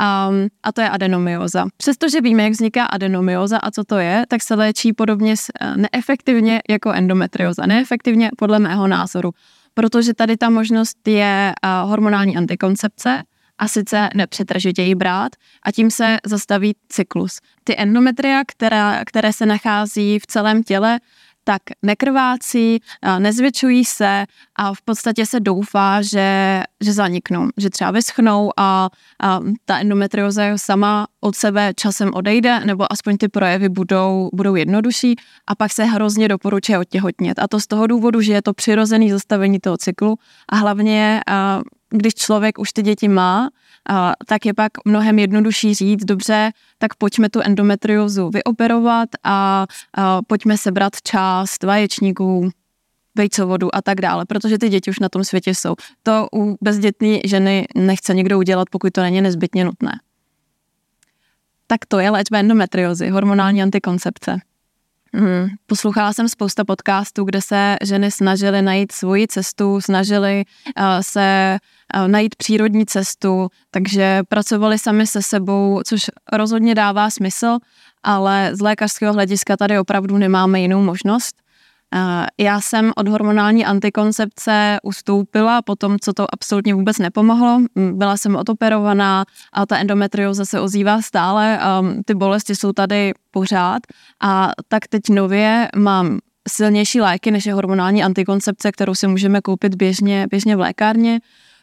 Um, 0.00 0.48
a 0.62 0.72
to 0.72 0.80
je 0.80 0.88
adenomyoza. 0.88 1.66
Přestože 1.76 2.20
víme, 2.20 2.42
jak 2.42 2.52
vzniká 2.52 2.84
adenomyoza 2.84 3.58
a 3.58 3.70
co 3.70 3.84
to 3.84 3.98
je, 3.98 4.24
tak 4.28 4.42
se 4.42 4.54
léčí 4.54 4.92
podobně 4.92 5.34
eh, 5.60 5.76
neefektivně 5.76 6.62
jako 6.70 6.92
endometrioza. 6.92 7.66
Neefektivně 7.66 8.30
podle 8.38 8.58
mého 8.58 8.86
názoru, 8.86 9.30
protože 9.74 10.14
tady 10.14 10.36
ta 10.36 10.50
možnost 10.50 11.08
je 11.08 11.52
hormonální 11.84 12.36
antikoncepce, 12.36 13.22
a 13.60 13.68
sice 13.68 14.08
nepřetržitě 14.14 14.82
ji 14.82 14.94
brát 14.94 15.32
a 15.62 15.72
tím 15.72 15.90
se 15.90 16.18
zastaví 16.26 16.76
cyklus. 16.88 17.38
Ty 17.64 17.74
endometria, 17.78 18.42
která, 18.46 19.04
které 19.04 19.32
se 19.32 19.46
nachází 19.46 20.18
v 20.18 20.26
celém 20.26 20.62
těle, 20.62 21.00
tak 21.44 21.62
nekrvácí, 21.82 22.80
nezvětšují 23.18 23.84
se 23.84 24.24
a 24.56 24.74
v 24.74 24.82
podstatě 24.82 25.26
se 25.26 25.40
doufá, 25.40 26.02
že, 26.02 26.62
že 26.80 26.92
zaniknou, 26.92 27.48
že 27.56 27.70
třeba 27.70 27.90
vyschnou 27.90 28.50
a, 28.56 28.88
a 29.22 29.40
ta 29.64 29.78
endometrioza 29.78 30.58
sama 30.58 31.06
od 31.20 31.36
sebe 31.36 31.72
časem 31.76 32.10
odejde, 32.14 32.60
nebo 32.60 32.92
aspoň 32.92 33.16
ty 33.16 33.28
projevy 33.28 33.68
budou, 33.68 34.30
budou 34.34 34.54
jednodušší 34.54 35.16
a 35.46 35.54
pak 35.54 35.72
se 35.72 35.84
hrozně 35.84 36.28
doporučuje 36.28 36.78
otěhotnět. 36.78 37.38
A 37.38 37.48
to 37.48 37.60
z 37.60 37.66
toho 37.66 37.86
důvodu, 37.86 38.20
že 38.20 38.32
je 38.32 38.42
to 38.42 38.52
přirozený 38.52 39.10
zastavení 39.10 39.60
toho 39.60 39.76
cyklu 39.76 40.18
a 40.48 40.56
hlavně 40.56 41.20
když 41.90 42.14
člověk 42.14 42.58
už 42.58 42.72
ty 42.72 42.82
děti 42.82 43.08
má, 43.08 43.48
a, 43.88 44.12
tak 44.26 44.46
je 44.46 44.54
pak 44.54 44.72
mnohem 44.84 45.18
jednodušší 45.18 45.74
říct, 45.74 46.04
dobře, 46.04 46.50
tak 46.78 46.94
pojďme 46.94 47.30
tu 47.30 47.40
endometriozu 47.40 48.30
vyoperovat 48.30 49.08
a, 49.24 49.66
a 49.94 50.22
pojďme 50.22 50.58
sebrat 50.58 50.92
část 51.02 51.64
vaječníků, 51.64 52.50
vejcovodu 53.14 53.74
a 53.74 53.82
tak 53.82 54.00
dále, 54.00 54.24
protože 54.26 54.58
ty 54.58 54.68
děti 54.68 54.90
už 54.90 54.98
na 54.98 55.08
tom 55.08 55.24
světě 55.24 55.54
jsou. 55.54 55.74
To 56.02 56.28
u 56.34 56.56
bezdětné 56.60 57.18
ženy 57.24 57.66
nechce 57.74 58.14
někdo 58.14 58.38
udělat, 58.38 58.70
pokud 58.70 58.92
to 58.92 59.00
není 59.00 59.20
nezbytně 59.20 59.64
nutné. 59.64 60.00
Tak 61.66 61.86
to 61.88 61.98
je 61.98 62.10
léčba 62.10 62.38
endometriozy, 62.38 63.08
hormonální 63.08 63.62
antikoncepce. 63.62 64.40
Hmm. 65.14 65.46
Poslouchala 65.66 66.12
jsem 66.12 66.28
spousta 66.28 66.64
podcastů, 66.64 67.24
kde 67.24 67.42
se 67.42 67.76
ženy 67.82 68.10
snažily 68.10 68.62
najít 68.62 68.92
svoji 68.92 69.26
cestu, 69.28 69.80
snažily 69.80 70.44
uh, 70.78 70.84
se 71.00 71.58
najít 72.06 72.34
přírodní 72.34 72.86
cestu, 72.86 73.48
takže 73.70 74.22
pracovali 74.28 74.78
sami 74.78 75.06
se 75.06 75.22
sebou, 75.22 75.80
což 75.86 76.06
rozhodně 76.32 76.74
dává 76.74 77.10
smysl, 77.10 77.58
ale 78.02 78.50
z 78.52 78.60
lékařského 78.60 79.12
hlediska 79.12 79.56
tady 79.56 79.78
opravdu 79.78 80.18
nemáme 80.18 80.60
jinou 80.60 80.82
možnost. 80.82 81.36
Já 82.38 82.60
jsem 82.60 82.92
od 82.96 83.08
hormonální 83.08 83.66
antikoncepce 83.66 84.78
ustoupila 84.82 85.62
po 85.62 85.76
tom, 85.76 85.98
co 85.98 86.12
to 86.12 86.26
absolutně 86.34 86.74
vůbec 86.74 86.98
nepomohlo. 86.98 87.58
Byla 87.92 88.16
jsem 88.16 88.36
odoperovaná 88.36 89.24
a 89.52 89.66
ta 89.66 89.78
endometrioza 89.78 90.44
se 90.44 90.60
ozývá 90.60 91.02
stále. 91.02 91.60
Ty 92.06 92.14
bolesti 92.14 92.56
jsou 92.56 92.72
tady 92.72 93.12
pořád 93.30 93.82
a 94.22 94.52
tak 94.68 94.88
teď 94.88 95.02
nově 95.08 95.68
mám 95.76 96.18
silnější 96.48 97.00
léky, 97.00 97.30
než 97.30 97.46
je 97.46 97.54
hormonální 97.54 98.04
antikoncepce, 98.04 98.72
kterou 98.72 98.94
si 98.94 99.06
můžeme 99.06 99.40
koupit 99.40 99.74
běžně, 99.74 100.26
běžně 100.30 100.56
v 100.56 100.60
lékárně. 100.60 101.20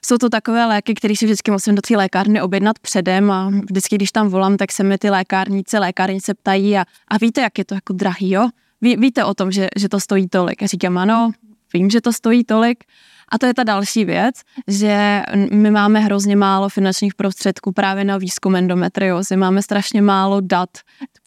Jsou 0.08 0.18
to 0.18 0.30
takové 0.30 0.66
léky, 0.66 0.94
které 0.94 1.16
si 1.16 1.26
vždycky 1.26 1.52
musím 1.52 1.76
do 1.76 1.82
té 1.82 1.98
lékárny 1.98 2.42
objednat 2.42 2.80
předem 2.80 3.32
a 3.32 3.50
vždycky, 3.50 3.96
když 3.96 4.12
tam 4.12 4.28
volám, 4.28 4.58
tak 4.58 4.72
se 4.72 4.84
mi 4.84 4.98
ty 4.98 5.10
lékárníci, 5.10 5.78
lékárnice 5.78 6.34
ptají 6.34 6.78
a, 6.78 6.86
a 7.08 7.18
víte, 7.18 7.42
jak 7.42 7.58
je 7.58 7.66
to 7.66 7.76
jako 7.76 7.94
drahý, 7.94 8.32
jo? 8.32 8.48
Ví, 8.82 8.96
víte 8.96 9.26
o 9.26 9.34
tom, 9.34 9.52
že, 9.52 9.68
že 9.76 9.90
to 9.90 10.00
stojí 10.00 10.28
tolik. 10.28 10.62
Já 10.62 10.68
říkám, 10.68 10.98
ano, 10.98 11.32
vím, 11.74 11.90
že 11.90 12.02
to 12.02 12.14
stojí 12.14 12.44
tolik. 12.44 12.84
A 13.32 13.38
to 13.38 13.46
je 13.46 13.54
ta 13.54 13.64
další 13.64 14.06
věc, 14.06 14.36
že 14.68 15.24
my 15.52 15.72
máme 15.72 16.00
hrozně 16.00 16.36
málo 16.36 16.70
finančních 16.70 17.16
prostředků 17.16 17.72
právě 17.72 18.04
na 18.04 18.18
výzkum 18.18 18.56
endometriozy. 18.56 19.36
Máme 19.36 19.62
strašně 19.62 20.02
málo 20.02 20.42
dat 20.42 20.70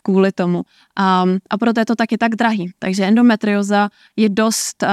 kvůli 0.02 0.32
tomu. 0.32 0.62
A, 0.96 1.24
a 1.50 1.58
proto 1.58 1.80
je 1.80 1.86
to 1.86 1.96
taky 1.96 2.18
tak 2.18 2.34
drahý. 2.34 2.72
Takže 2.78 3.04
endometrioza 3.04 3.88
je 4.16 4.28
dost, 4.28 4.84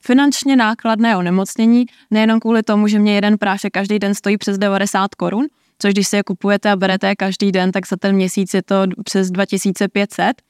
finančně 0.00 0.56
nákladné 0.56 1.16
onemocnění, 1.16 1.86
nejenom 2.10 2.40
kvůli 2.40 2.62
tomu, 2.62 2.88
že 2.88 2.98
mě 2.98 3.14
jeden 3.14 3.38
prášek 3.38 3.72
každý 3.72 3.98
den 3.98 4.14
stojí 4.14 4.38
přes 4.38 4.58
90 4.58 5.14
korun, 5.14 5.46
což 5.78 5.92
když 5.92 6.08
si 6.08 6.16
je 6.16 6.22
kupujete 6.22 6.70
a 6.70 6.76
berete 6.76 7.16
každý 7.16 7.52
den, 7.52 7.72
tak 7.72 7.86
za 7.86 7.96
ten 7.96 8.14
měsíc 8.14 8.54
je 8.54 8.62
to 8.62 8.74
přes 9.04 9.30
2500, 9.30 10.42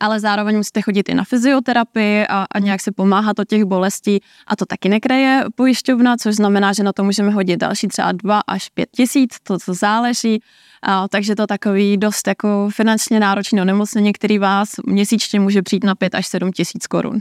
ale 0.00 0.20
zároveň 0.20 0.56
musíte 0.56 0.82
chodit 0.82 1.08
i 1.08 1.14
na 1.14 1.24
fyzioterapii 1.24 2.26
a, 2.26 2.46
a 2.54 2.58
nějak 2.58 2.80
si 2.80 2.90
pomáhat 2.90 3.38
od 3.38 3.48
těch 3.48 3.64
bolestí 3.64 4.20
a 4.46 4.56
to 4.56 4.66
taky 4.66 4.88
nekreje 4.88 5.44
pojišťovna, 5.54 6.16
což 6.16 6.34
znamená, 6.34 6.72
že 6.72 6.82
na 6.82 6.92
to 6.92 7.04
můžeme 7.04 7.30
hodit 7.30 7.56
další 7.56 7.88
třeba 7.88 8.12
2 8.12 8.40
až 8.46 8.68
5 8.68 8.88
tisíc, 8.96 9.36
to 9.42 9.58
co 9.58 9.74
záleží, 9.74 10.42
a, 10.82 11.08
takže 11.08 11.36
to 11.36 11.46
takový 11.46 11.96
dost 11.96 12.28
jako 12.28 12.68
finančně 12.72 13.20
náročný 13.20 13.60
onemocnění, 13.60 14.12
který 14.12 14.38
vás 14.38 14.68
měsíčně 14.86 15.40
může 15.40 15.62
přijít 15.62 15.84
na 15.84 15.94
5 15.94 16.14
až 16.14 16.26
7 16.26 16.52
tisíc 16.52 16.86
korun. 16.86 17.18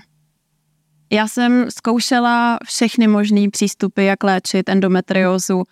Já 1.12 1.28
jsem 1.28 1.72
zkoušela 1.72 2.58
všechny 2.66 3.08
možné 3.08 3.50
přístupy, 3.50 4.06
jak 4.06 4.24
léčit 4.24 4.70
endometriózu. 4.70 5.64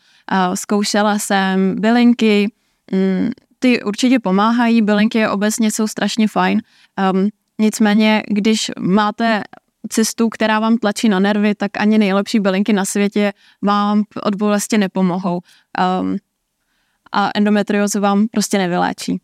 Zkoušela 0.54 1.20
jsem 1.20 1.76
bylinky, 1.80 2.52
mm, 2.92 3.30
ty 3.60 3.84
určitě 3.84 4.20
pomáhají, 4.20 4.82
bylinky 4.82 5.28
obecně 5.28 5.72
jsou 5.72 5.88
strašně 5.88 6.28
fajn. 6.28 6.62
Um, 7.14 7.30
nicméně, 7.60 8.24
když 8.28 8.72
máte 8.80 9.44
cestu, 9.90 10.30
která 10.30 10.60
vám 10.60 10.78
tlačí 10.78 11.10
na 11.10 11.20
nervy, 11.20 11.56
tak 11.56 11.72
ani 11.78 11.98
nejlepší 11.98 12.40
bylinky 12.40 12.74
na 12.74 12.86
světě 12.86 13.34
vám 13.62 14.04
od 14.24 14.36
bolesti 14.36 14.78
nepomohou. 14.78 15.40
Um, 16.02 16.18
a 17.12 17.30
endometriózu 17.36 18.00
vám 18.00 18.28
prostě 18.28 18.58
nevyléčí. 18.58 19.22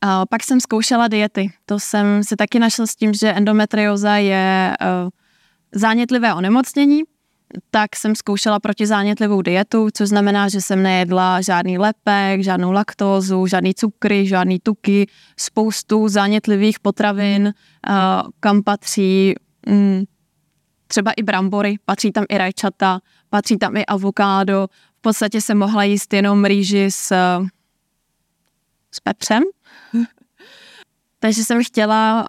A 0.00 0.26
pak 0.26 0.42
jsem 0.42 0.60
zkoušela 0.60 1.08
diety. 1.08 1.52
To 1.66 1.80
jsem 1.80 2.24
si 2.24 2.36
taky 2.36 2.58
našla 2.58 2.86
s 2.86 2.96
tím, 2.96 3.14
že 3.14 3.32
endometrióza 3.32 4.16
je 4.16 4.76
uh, 4.80 5.10
zánětlivé 5.72 6.34
onemocnění, 6.34 7.02
tak 7.70 7.96
jsem 7.96 8.14
zkoušela 8.14 8.60
protizánětlivou 8.60 9.42
dietu, 9.42 9.88
což 9.94 10.08
znamená, 10.08 10.48
že 10.48 10.60
jsem 10.60 10.82
nejedla 10.82 11.40
žádný 11.40 11.78
lepek, 11.78 12.42
žádnou 12.42 12.72
laktózu, 12.72 13.46
žádný 13.46 13.74
cukry, 13.74 14.26
žádný 14.26 14.58
tuky, 14.58 15.06
spoustu 15.38 16.08
zánětlivých 16.08 16.80
potravin, 16.80 17.54
kam 18.40 18.62
patří 18.62 19.34
mm, 19.66 20.04
třeba 20.86 21.12
i 21.12 21.22
brambory, 21.22 21.76
patří 21.84 22.12
tam 22.12 22.24
i 22.28 22.38
rajčata, 22.38 23.00
patří 23.30 23.56
tam 23.56 23.76
i 23.76 23.86
avokádo. 23.86 24.68
V 24.98 25.00
podstatě 25.00 25.40
jsem 25.40 25.58
mohla 25.58 25.84
jíst 25.84 26.12
jenom 26.12 26.44
rýži 26.44 26.86
s, 26.90 27.12
s 28.92 29.00
pepřem. 29.00 29.42
Takže 31.18 31.44
jsem 31.44 31.64
chtěla 31.64 32.26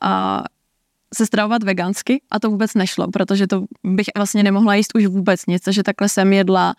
se 1.16 1.26
stravovat 1.26 1.64
vegansky 1.64 2.22
a 2.32 2.40
to 2.40 2.50
vůbec 2.50 2.74
nešlo, 2.74 3.08
protože 3.08 3.48
to 3.48 3.66
bych 3.84 4.08
vlastně 4.18 4.44
nemohla 4.44 4.76
jíst 4.76 4.96
už 4.96 5.06
vůbec 5.06 5.46
nic, 5.46 5.64
takže 5.64 5.84
takhle 5.84 6.10
jsem 6.10 6.34
jedla 6.34 6.74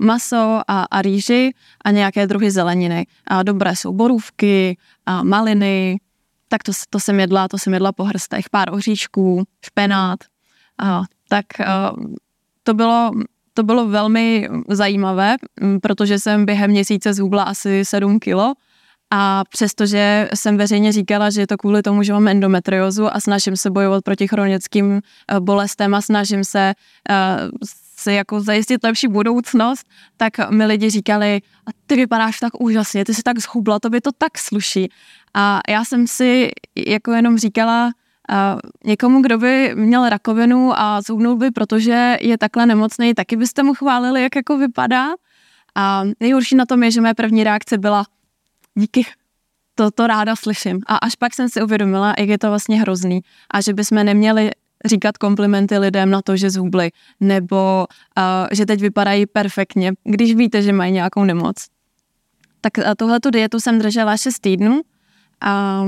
maso 0.00 0.60
a, 0.68 0.82
a 0.82 1.02
rýži 1.02 1.54
a 1.84 1.90
nějaké 1.90 2.26
druhy 2.26 2.50
zeleniny. 2.50 3.06
A 3.26 3.42
dobré 3.42 3.76
jsou 3.76 3.92
borůvky, 3.92 4.76
a 5.06 5.22
maliny, 5.22 6.00
tak 6.48 6.62
to, 6.62 6.72
to 6.90 7.00
jsem 7.00 7.20
jedla, 7.20 7.48
to 7.48 7.58
jsem 7.58 7.74
jedla 7.74 7.92
po 7.92 8.04
hrstech, 8.04 8.50
pár 8.50 8.74
oříšků, 8.74 9.44
špenát. 9.64 10.18
A, 10.78 11.02
tak 11.28 11.60
a, 11.60 11.92
to 12.62 12.74
bylo 12.74 13.10
to 13.54 13.62
bylo 13.62 13.88
velmi 13.88 14.48
zajímavé, 14.68 15.36
protože 15.82 16.18
jsem 16.18 16.46
během 16.46 16.70
měsíce 16.70 17.14
zhubla 17.14 17.42
asi 17.42 17.84
7 17.84 18.20
kilo 18.20 18.54
a 19.10 19.44
přestože 19.50 20.28
jsem 20.34 20.56
veřejně 20.56 20.92
říkala, 20.92 21.30
že 21.30 21.40
je 21.40 21.46
to 21.46 21.56
kvůli 21.56 21.82
tomu, 21.82 22.02
že 22.02 22.12
mám 22.12 22.28
endometriozu 22.28 23.14
a 23.14 23.20
snažím 23.20 23.56
se 23.56 23.70
bojovat 23.70 24.04
proti 24.04 24.28
chronickým 24.28 25.00
eh, 25.02 25.40
bolestem 25.40 25.94
a 25.94 26.00
snažím 26.00 26.44
se 26.44 26.74
uh, 27.10 27.48
si 27.98 28.12
jako 28.12 28.40
zajistit 28.40 28.84
lepší 28.84 29.08
budoucnost, 29.08 29.86
tak 30.16 30.50
mi 30.50 30.66
lidi 30.66 30.90
říkali, 30.90 31.40
a 31.66 31.70
ty 31.86 31.96
vypadáš 31.96 32.38
tak 32.38 32.60
úžasně, 32.60 33.04
ty 33.04 33.14
jsi 33.14 33.22
tak 33.22 33.38
zhubla, 33.38 33.78
to 33.78 33.90
by 33.90 34.00
to 34.00 34.10
tak 34.18 34.38
sluší. 34.38 34.88
A 35.34 35.60
já 35.68 35.84
jsem 35.84 36.06
si 36.06 36.50
jako 36.86 37.12
jenom 37.12 37.38
říkala, 37.38 37.86
uh, 37.86 38.60
někomu, 38.84 39.22
kdo 39.22 39.38
by 39.38 39.72
měl 39.74 40.08
rakovinu 40.08 40.72
a 40.76 41.00
zhubnul 41.00 41.36
by, 41.36 41.50
protože 41.50 42.16
je 42.20 42.38
takhle 42.38 42.66
nemocný, 42.66 43.14
taky 43.14 43.36
byste 43.36 43.62
mu 43.62 43.74
chválili, 43.74 44.22
jak 44.22 44.36
jako 44.36 44.58
vypadá. 44.58 45.06
A 45.74 46.02
nejhorší 46.20 46.56
na 46.56 46.66
tom 46.66 46.82
je, 46.82 46.90
že 46.90 47.00
moje 47.00 47.14
první 47.14 47.44
reakce 47.44 47.78
byla, 47.78 48.04
díky, 48.78 49.04
to, 49.74 49.90
to 49.90 50.06
ráda 50.06 50.36
slyším. 50.36 50.80
A 50.86 50.96
až 50.96 51.14
pak 51.14 51.34
jsem 51.34 51.48
si 51.48 51.62
uvědomila, 51.62 52.14
jak 52.18 52.28
je 52.28 52.38
to 52.38 52.48
vlastně 52.48 52.80
hrozný 52.80 53.20
a 53.50 53.60
že 53.60 53.74
bychom 53.74 54.04
neměli 54.04 54.50
říkat 54.84 55.18
komplimenty 55.18 55.78
lidem 55.78 56.10
na 56.10 56.22
to, 56.22 56.36
že 56.36 56.50
zhubli, 56.50 56.90
nebo 57.20 57.86
uh, 58.18 58.46
že 58.52 58.66
teď 58.66 58.80
vypadají 58.80 59.26
perfektně, 59.26 59.92
když 60.04 60.34
víte, 60.34 60.62
že 60.62 60.72
mají 60.72 60.92
nějakou 60.92 61.24
nemoc. 61.24 61.56
Tak 62.60 62.78
uh, 62.78 62.84
tuhle 62.98 63.18
dietu 63.32 63.60
jsem 63.60 63.78
držela 63.78 64.16
6 64.16 64.38
týdnů 64.38 64.80
a 65.40 65.84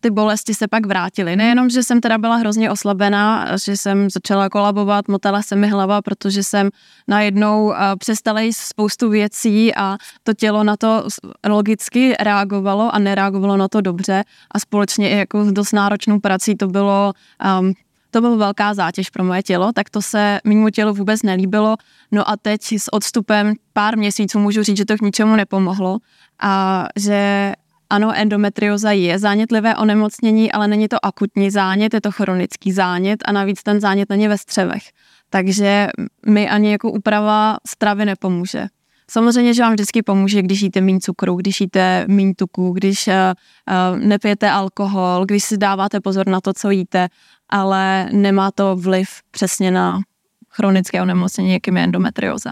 ty 0.00 0.10
bolesti 0.10 0.54
se 0.54 0.68
pak 0.68 0.86
vrátily. 0.86 1.36
Nejenom, 1.36 1.70
že 1.70 1.82
jsem 1.82 2.00
teda 2.00 2.18
byla 2.18 2.36
hrozně 2.36 2.70
oslabená, 2.70 3.46
že 3.64 3.76
jsem 3.76 4.10
začala 4.10 4.48
kolabovat, 4.48 5.08
motala 5.08 5.42
se 5.42 5.56
mi 5.56 5.68
hlava, 5.68 6.02
protože 6.02 6.42
jsem 6.42 6.70
najednou 7.08 7.74
přestala 7.98 8.40
jíst 8.40 8.58
spoustu 8.58 9.10
věcí 9.10 9.74
a 9.74 9.96
to 10.22 10.34
tělo 10.34 10.64
na 10.64 10.76
to 10.76 11.08
logicky 11.46 12.14
reagovalo 12.20 12.94
a 12.94 12.98
nereagovalo 12.98 13.56
na 13.56 13.68
to 13.68 13.80
dobře 13.80 14.24
a 14.50 14.58
společně 14.58 15.10
i 15.10 15.18
jako 15.18 15.44
s 15.44 15.52
dost 15.52 15.72
náročnou 15.72 16.20
prací 16.20 16.56
to 16.56 16.66
bylo 16.66 17.12
um, 17.60 17.72
to 18.10 18.20
byla 18.20 18.36
velká 18.36 18.74
zátěž 18.74 19.10
pro 19.10 19.24
moje 19.24 19.42
tělo, 19.42 19.72
tak 19.72 19.90
to 19.90 20.02
se 20.02 20.40
mému 20.44 20.70
tělu 20.70 20.94
vůbec 20.94 21.22
nelíbilo. 21.22 21.76
No 22.12 22.30
a 22.30 22.36
teď 22.36 22.72
s 22.72 22.92
odstupem 22.92 23.54
pár 23.72 23.98
měsíců 23.98 24.38
můžu 24.38 24.62
říct, 24.62 24.76
že 24.76 24.84
to 24.84 24.96
k 24.96 25.00
ničemu 25.00 25.36
nepomohlo 25.36 25.98
a 26.40 26.84
že 26.96 27.52
ano, 27.90 28.12
endometrioza 28.14 28.90
je 28.90 29.18
zánětlivé 29.18 29.76
onemocnění, 29.76 30.52
ale 30.52 30.68
není 30.68 30.88
to 30.88 31.04
akutní 31.04 31.50
zánět, 31.50 31.94
je 31.94 32.00
to 32.00 32.12
chronický 32.12 32.72
zánět 32.72 33.22
a 33.24 33.32
navíc 33.32 33.62
ten 33.62 33.80
zánět 33.80 34.10
není 34.10 34.28
ve 34.28 34.38
střevech. 34.38 34.82
Takže 35.30 35.88
mi 36.26 36.48
ani 36.48 36.72
jako 36.72 36.90
úprava 36.90 37.56
stravy 37.66 38.04
nepomůže. 38.04 38.66
Samozřejmě, 39.10 39.54
že 39.54 39.62
vám 39.62 39.72
vždycky 39.72 40.02
pomůže, 40.02 40.42
když 40.42 40.60
jíte 40.60 40.80
méně 40.80 41.00
cukru, 41.00 41.34
když 41.34 41.60
jíte 41.60 42.04
méně 42.08 42.34
tuku, 42.34 42.70
když 42.72 43.06
uh, 43.06 43.14
nepijete 43.98 44.50
alkohol, 44.50 45.24
když 45.26 45.44
si 45.44 45.58
dáváte 45.58 46.00
pozor 46.00 46.26
na 46.26 46.40
to, 46.40 46.52
co 46.52 46.70
jíte, 46.70 47.08
ale 47.48 48.08
nemá 48.12 48.50
to 48.50 48.76
vliv 48.76 49.08
přesně 49.30 49.70
na 49.70 50.00
chronické 50.50 51.02
onemocnění, 51.02 51.52
jakým 51.52 51.76
je 51.76 51.84
endometrioza. 51.84 52.50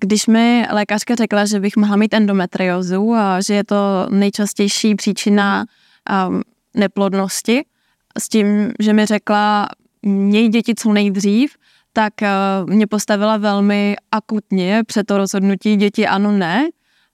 Když 0.00 0.26
mi 0.26 0.66
lékařka 0.70 1.14
řekla, 1.14 1.44
že 1.44 1.60
bych 1.60 1.76
mohla 1.76 1.96
mít 1.96 2.14
endometriózu 2.14 3.14
a 3.14 3.40
že 3.40 3.54
je 3.54 3.64
to 3.64 4.06
nejčastější 4.10 4.94
příčina 4.94 5.64
um, 6.28 6.42
neplodnosti, 6.74 7.64
s 8.18 8.28
tím, 8.28 8.72
že 8.80 8.92
mi 8.92 9.06
řekla, 9.06 9.68
měj 10.02 10.48
děti 10.48 10.74
co 10.74 10.92
nejdřív, 10.92 11.56
tak 11.92 12.12
uh, 12.22 12.70
mě 12.70 12.86
postavila 12.86 13.36
velmi 13.36 13.96
akutně 14.12 14.82
před 14.86 15.06
to 15.06 15.18
rozhodnutí 15.18 15.76
děti 15.76 16.06
ano, 16.06 16.32
ne. 16.32 16.68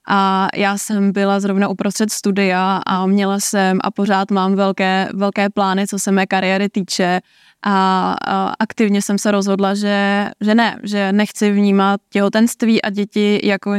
A 0.07 0.47
já 0.55 0.77
jsem 0.77 1.11
byla 1.11 1.39
zrovna 1.39 1.67
uprostřed 1.67 2.11
studia 2.11 2.81
a 2.85 3.05
měla 3.05 3.39
jsem 3.39 3.79
a 3.83 3.91
pořád 3.91 4.31
mám 4.31 4.55
velké, 4.55 5.09
velké 5.13 5.49
plány, 5.49 5.87
co 5.87 5.99
se 5.99 6.11
mé 6.11 6.25
kariéry 6.25 6.69
týče 6.69 7.21
a, 7.63 8.15
aktivně 8.59 9.01
jsem 9.01 9.17
se 9.17 9.31
rozhodla, 9.31 9.75
že, 9.75 10.29
že 10.41 10.55
ne, 10.55 10.79
že 10.83 11.11
nechci 11.11 11.51
vnímat 11.51 12.01
těhotenství 12.09 12.81
a 12.81 12.89
děti 12.89 13.39
jako, 13.43 13.73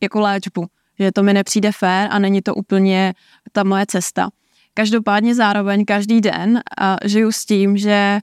jako 0.00 0.20
léčbu, 0.20 0.66
že 0.98 1.12
to 1.12 1.22
mi 1.22 1.34
nepřijde 1.34 1.72
fér 1.72 2.08
a 2.10 2.18
není 2.18 2.42
to 2.42 2.54
úplně 2.54 3.14
ta 3.52 3.64
moje 3.64 3.86
cesta. 3.86 4.28
Každopádně 4.74 5.34
zároveň 5.34 5.84
každý 5.84 6.20
den 6.20 6.60
a 6.80 6.96
žiju 7.04 7.32
s 7.32 7.44
tím, 7.44 7.76
že 7.76 8.18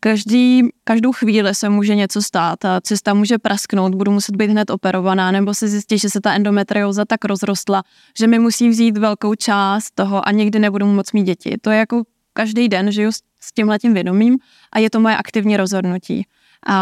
každý, 0.00 0.68
každou 0.84 1.12
chvíli 1.12 1.54
se 1.54 1.68
může 1.68 1.94
něco 1.94 2.22
stát 2.22 2.64
a 2.64 2.80
cesta 2.80 3.14
může 3.14 3.38
prasknout, 3.38 3.94
budu 3.94 4.12
muset 4.12 4.36
být 4.36 4.50
hned 4.50 4.70
operovaná, 4.70 5.30
nebo 5.30 5.54
se 5.54 5.68
zjistí, 5.68 5.98
že 5.98 6.10
se 6.10 6.20
ta 6.20 6.32
endometrioza 6.32 7.04
tak 7.04 7.24
rozrostla, 7.24 7.82
že 8.18 8.26
mi 8.26 8.38
musí 8.38 8.68
vzít 8.68 8.98
velkou 8.98 9.34
část 9.34 9.90
toho 9.94 10.28
a 10.28 10.32
nikdy 10.32 10.58
nebudu 10.58 10.86
moc 10.86 11.12
mít 11.12 11.24
děti. 11.24 11.56
To 11.60 11.70
je 11.70 11.78
jako 11.78 12.02
každý 12.38 12.68
den 12.68 12.92
žiju 12.92 13.10
s 13.40 13.52
tímhletím 13.54 13.94
vědomím 13.94 14.38
a 14.72 14.78
je 14.78 14.90
to 14.90 15.00
moje 15.00 15.16
aktivní 15.16 15.56
rozhodnutí. 15.56 16.26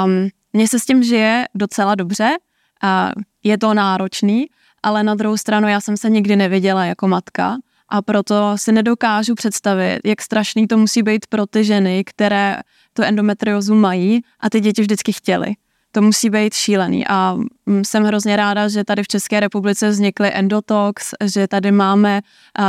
Um, 0.04 0.28
mně 0.52 0.68
se 0.68 0.78
s 0.78 0.84
tím 0.84 1.02
žije 1.02 1.48
docela 1.54 1.94
dobře, 1.94 2.36
a 2.82 3.12
je 3.44 3.58
to 3.58 3.74
náročný, 3.74 4.46
ale 4.82 5.02
na 5.02 5.14
druhou 5.14 5.36
stranu 5.36 5.68
já 5.68 5.80
jsem 5.80 5.96
se 5.96 6.10
nikdy 6.10 6.36
neviděla 6.36 6.84
jako 6.84 7.08
matka 7.08 7.56
a 7.88 8.02
proto 8.02 8.52
si 8.56 8.72
nedokážu 8.72 9.34
představit, 9.34 10.00
jak 10.04 10.22
strašný 10.22 10.66
to 10.66 10.76
musí 10.76 11.02
být 11.02 11.26
pro 11.26 11.46
ty 11.46 11.64
ženy, 11.64 12.04
které 12.04 12.56
tu 12.92 13.02
endometriozu 13.02 13.74
mají 13.74 14.20
a 14.40 14.50
ty 14.50 14.60
děti 14.60 14.82
vždycky 14.82 15.12
chtěly 15.12 15.56
to 15.96 16.02
musí 16.02 16.30
být 16.30 16.54
šílený 16.54 17.06
a 17.06 17.36
jsem 17.83 18.05
hrozně 18.05 18.37
ráda, 18.37 18.68
že 18.68 18.85
tady 18.85 19.02
v 19.02 19.09
České 19.09 19.40
republice 19.40 19.88
vznikly 19.88 20.31
Endotox, 20.35 21.14
že 21.24 21.48
tady 21.48 21.72
máme 21.72 22.20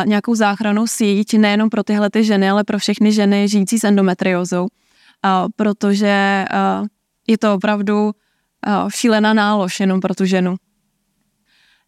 nějakou 0.06 0.36
záchranou 0.36 0.88
síť 0.88 1.34
nejenom 1.38 1.70
pro 1.70 1.84
tyhle 1.84 2.10
ty 2.10 2.24
ženy, 2.24 2.50
ale 2.50 2.64
pro 2.64 2.80
všechny 2.80 3.12
ženy 3.12 3.48
žijící 3.48 3.80
s 3.80 3.84
endometriozou. 3.84 4.68
protože 5.56 6.46
je 7.28 7.38
to 7.38 7.54
opravdu 7.54 8.12
šílená 8.90 9.34
nálož 9.34 9.80
jenom 9.80 10.00
pro 10.00 10.16
tu 10.16 10.26
ženu. 10.26 10.56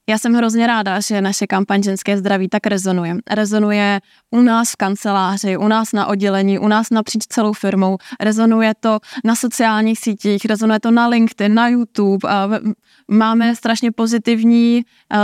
Já 0.10 0.18
jsem 0.18 0.34
hrozně 0.34 0.68
ráda, 0.68 1.00
že 1.00 1.22
naše 1.22 1.48
kampaň 1.48 1.84
Ženské 1.84 2.18
zdraví 2.18 2.48
tak 2.50 2.68
rezonuje. 2.68 3.16
Rezonuje 3.32 4.02
u 4.32 4.42
nás 4.42 4.72
v 4.72 4.76
kanceláři, 4.76 5.58
u 5.58 5.68
nás 5.68 5.94
na 5.94 6.08
oddělení, 6.08 6.60
u 6.60 6.68
nás 6.68 6.90
napříč 6.90 7.24
celou 7.28 7.54
firmou. 7.54 7.98
Rezonuje 8.20 8.74
to 8.80 9.00
na 9.24 9.36
sociálních 9.36 10.00
sítích, 10.00 10.46
rezonuje 10.46 10.80
to 10.80 10.92
na 10.92 11.08
LinkedIn, 11.08 11.54
na 11.54 11.68
YouTube. 11.68 12.30
Máme 13.08 13.56
strašně 13.56 13.92
pozitivní 13.92 14.82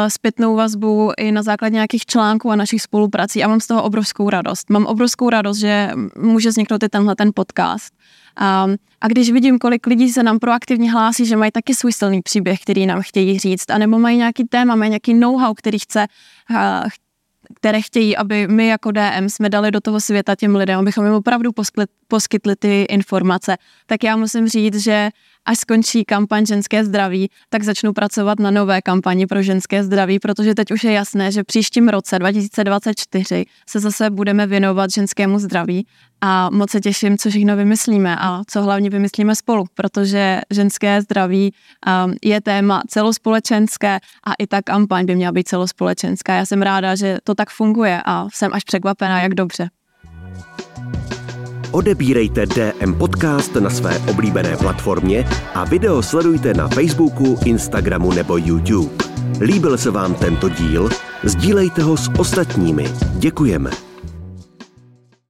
zpětnou 0.08 0.56
vazbu 0.56 1.12
i 1.17 1.32
na 1.32 1.43
základě 1.43 1.74
nějakých 1.74 2.06
článků 2.06 2.52
a 2.52 2.56
našich 2.56 2.82
spoluprací 2.82 3.43
a 3.43 3.48
mám 3.48 3.60
z 3.60 3.67
toho 3.67 3.84
obrovskou 3.84 4.30
radost. 4.30 4.69
Mám 4.69 4.86
obrovskou 4.86 5.30
radost, 5.30 5.58
že 5.58 5.91
může 6.17 6.50
vzniknout 6.50 6.84
i 6.84 6.89
tenhle 6.89 7.15
ten 7.15 7.32
podcast. 7.36 7.93
A, 8.38 8.67
a 9.02 9.08
když 9.08 9.32
vidím, 9.32 9.60
kolik 9.60 9.88
lidí 9.88 10.10
se 10.10 10.24
nám 10.24 10.39
proaktivně 10.39 10.91
hlásí, 10.91 11.26
že 11.26 11.36
mají 11.36 11.52
taky 11.52 11.76
svůj 11.76 11.93
silný 11.93 12.21
příběh, 12.21 12.60
který 12.60 12.86
nám 12.86 13.02
chtějí 13.02 13.39
říct, 13.39 13.69
anebo 13.69 14.00
mají 14.00 14.17
nějaký 14.17 14.43
téma, 14.43 14.76
mají 14.76 14.89
nějaký 14.89 15.13
know-how, 15.13 15.54
který 15.54 15.80
chce, 15.80 16.08
které 17.56 17.82
chtějí, 17.82 18.17
aby 18.17 18.48
my 18.48 18.67
jako 18.67 18.91
DM 18.91 19.30
jsme 19.30 19.50
dali 19.50 19.71
do 19.71 19.82
toho 19.82 20.00
světa 20.02 20.36
těm 20.36 20.56
lidem, 20.56 20.80
abychom 20.80 21.06
jim 21.06 21.13
opravdu 21.13 21.52
poskytli 22.08 22.56
ty 22.56 22.82
informace, 22.82 23.58
tak 23.86 24.04
já 24.04 24.15
musím 24.15 24.48
říct, 24.48 24.76
že 24.76 25.10
až 25.45 25.58
skončí 25.58 26.05
kampaň 26.05 26.45
ženské 26.45 26.86
zdraví, 26.86 27.29
tak 27.49 27.63
začnu 27.63 27.93
pracovat 27.93 28.39
na 28.39 28.51
nové 28.51 28.81
kampani 28.81 29.27
pro 29.27 29.41
ženské 29.41 29.84
zdraví, 29.84 30.19
protože 30.19 30.55
teď 30.55 30.71
už 30.71 30.84
je 30.84 30.91
jasné, 30.91 31.31
že 31.31 31.43
příštím 31.43 31.89
roce 31.89 32.19
2024 32.19 33.45
se 33.69 33.79
zase 33.79 34.10
budeme 34.10 34.47
věnovat 34.47 34.89
ženskému 34.91 35.39
zdraví 35.39 35.88
a 36.21 36.49
moc 36.49 36.71
se 36.71 36.81
těším, 36.81 37.17
co 37.17 37.29
všechno 37.29 37.55
vymyslíme 37.55 38.15
a 38.19 38.41
co 38.47 38.62
hlavně 38.62 38.89
vymyslíme 38.89 39.36
spolu, 39.36 39.65
protože 39.73 40.41
ženské 40.51 41.01
zdraví 41.01 41.53
um, 42.05 42.15
je 42.23 42.41
téma 42.41 42.81
celospolečenské 42.88 43.99
a 44.27 44.34
i 44.39 44.47
ta 44.47 44.62
kampaň 44.62 45.05
by 45.05 45.15
měla 45.15 45.31
být 45.31 45.47
celospolečenská. 45.47 46.36
Já 46.36 46.45
jsem 46.45 46.62
ráda, 46.62 46.95
že 46.95 47.17
to 47.23 47.36
tak 47.36 47.49
funguje 47.49 48.01
a 48.05 48.27
jsem 48.34 48.53
až 48.53 48.63
překvapená, 48.63 49.21
jak 49.21 49.34
dobře. 49.34 49.69
Odebírejte 51.75 52.45
DM 52.45 52.93
Podcast 52.93 53.55
na 53.55 53.69
své 53.69 53.99
oblíbené 53.99 54.57
platformě 54.57 55.25
a 55.53 55.63
video 55.65 56.01
sledujte 56.01 56.53
na 56.53 56.67
Facebooku, 56.67 57.38
Instagramu 57.45 58.13
nebo 58.13 58.38
YouTube. 58.38 59.05
Líbil 59.41 59.77
se 59.77 59.91
vám 59.91 60.13
tento 60.13 60.49
díl? 60.49 60.89
Sdílejte 61.23 61.83
ho 61.83 61.97
s 61.97 62.11
ostatními. 62.17 62.85
Děkujeme. 63.15 63.71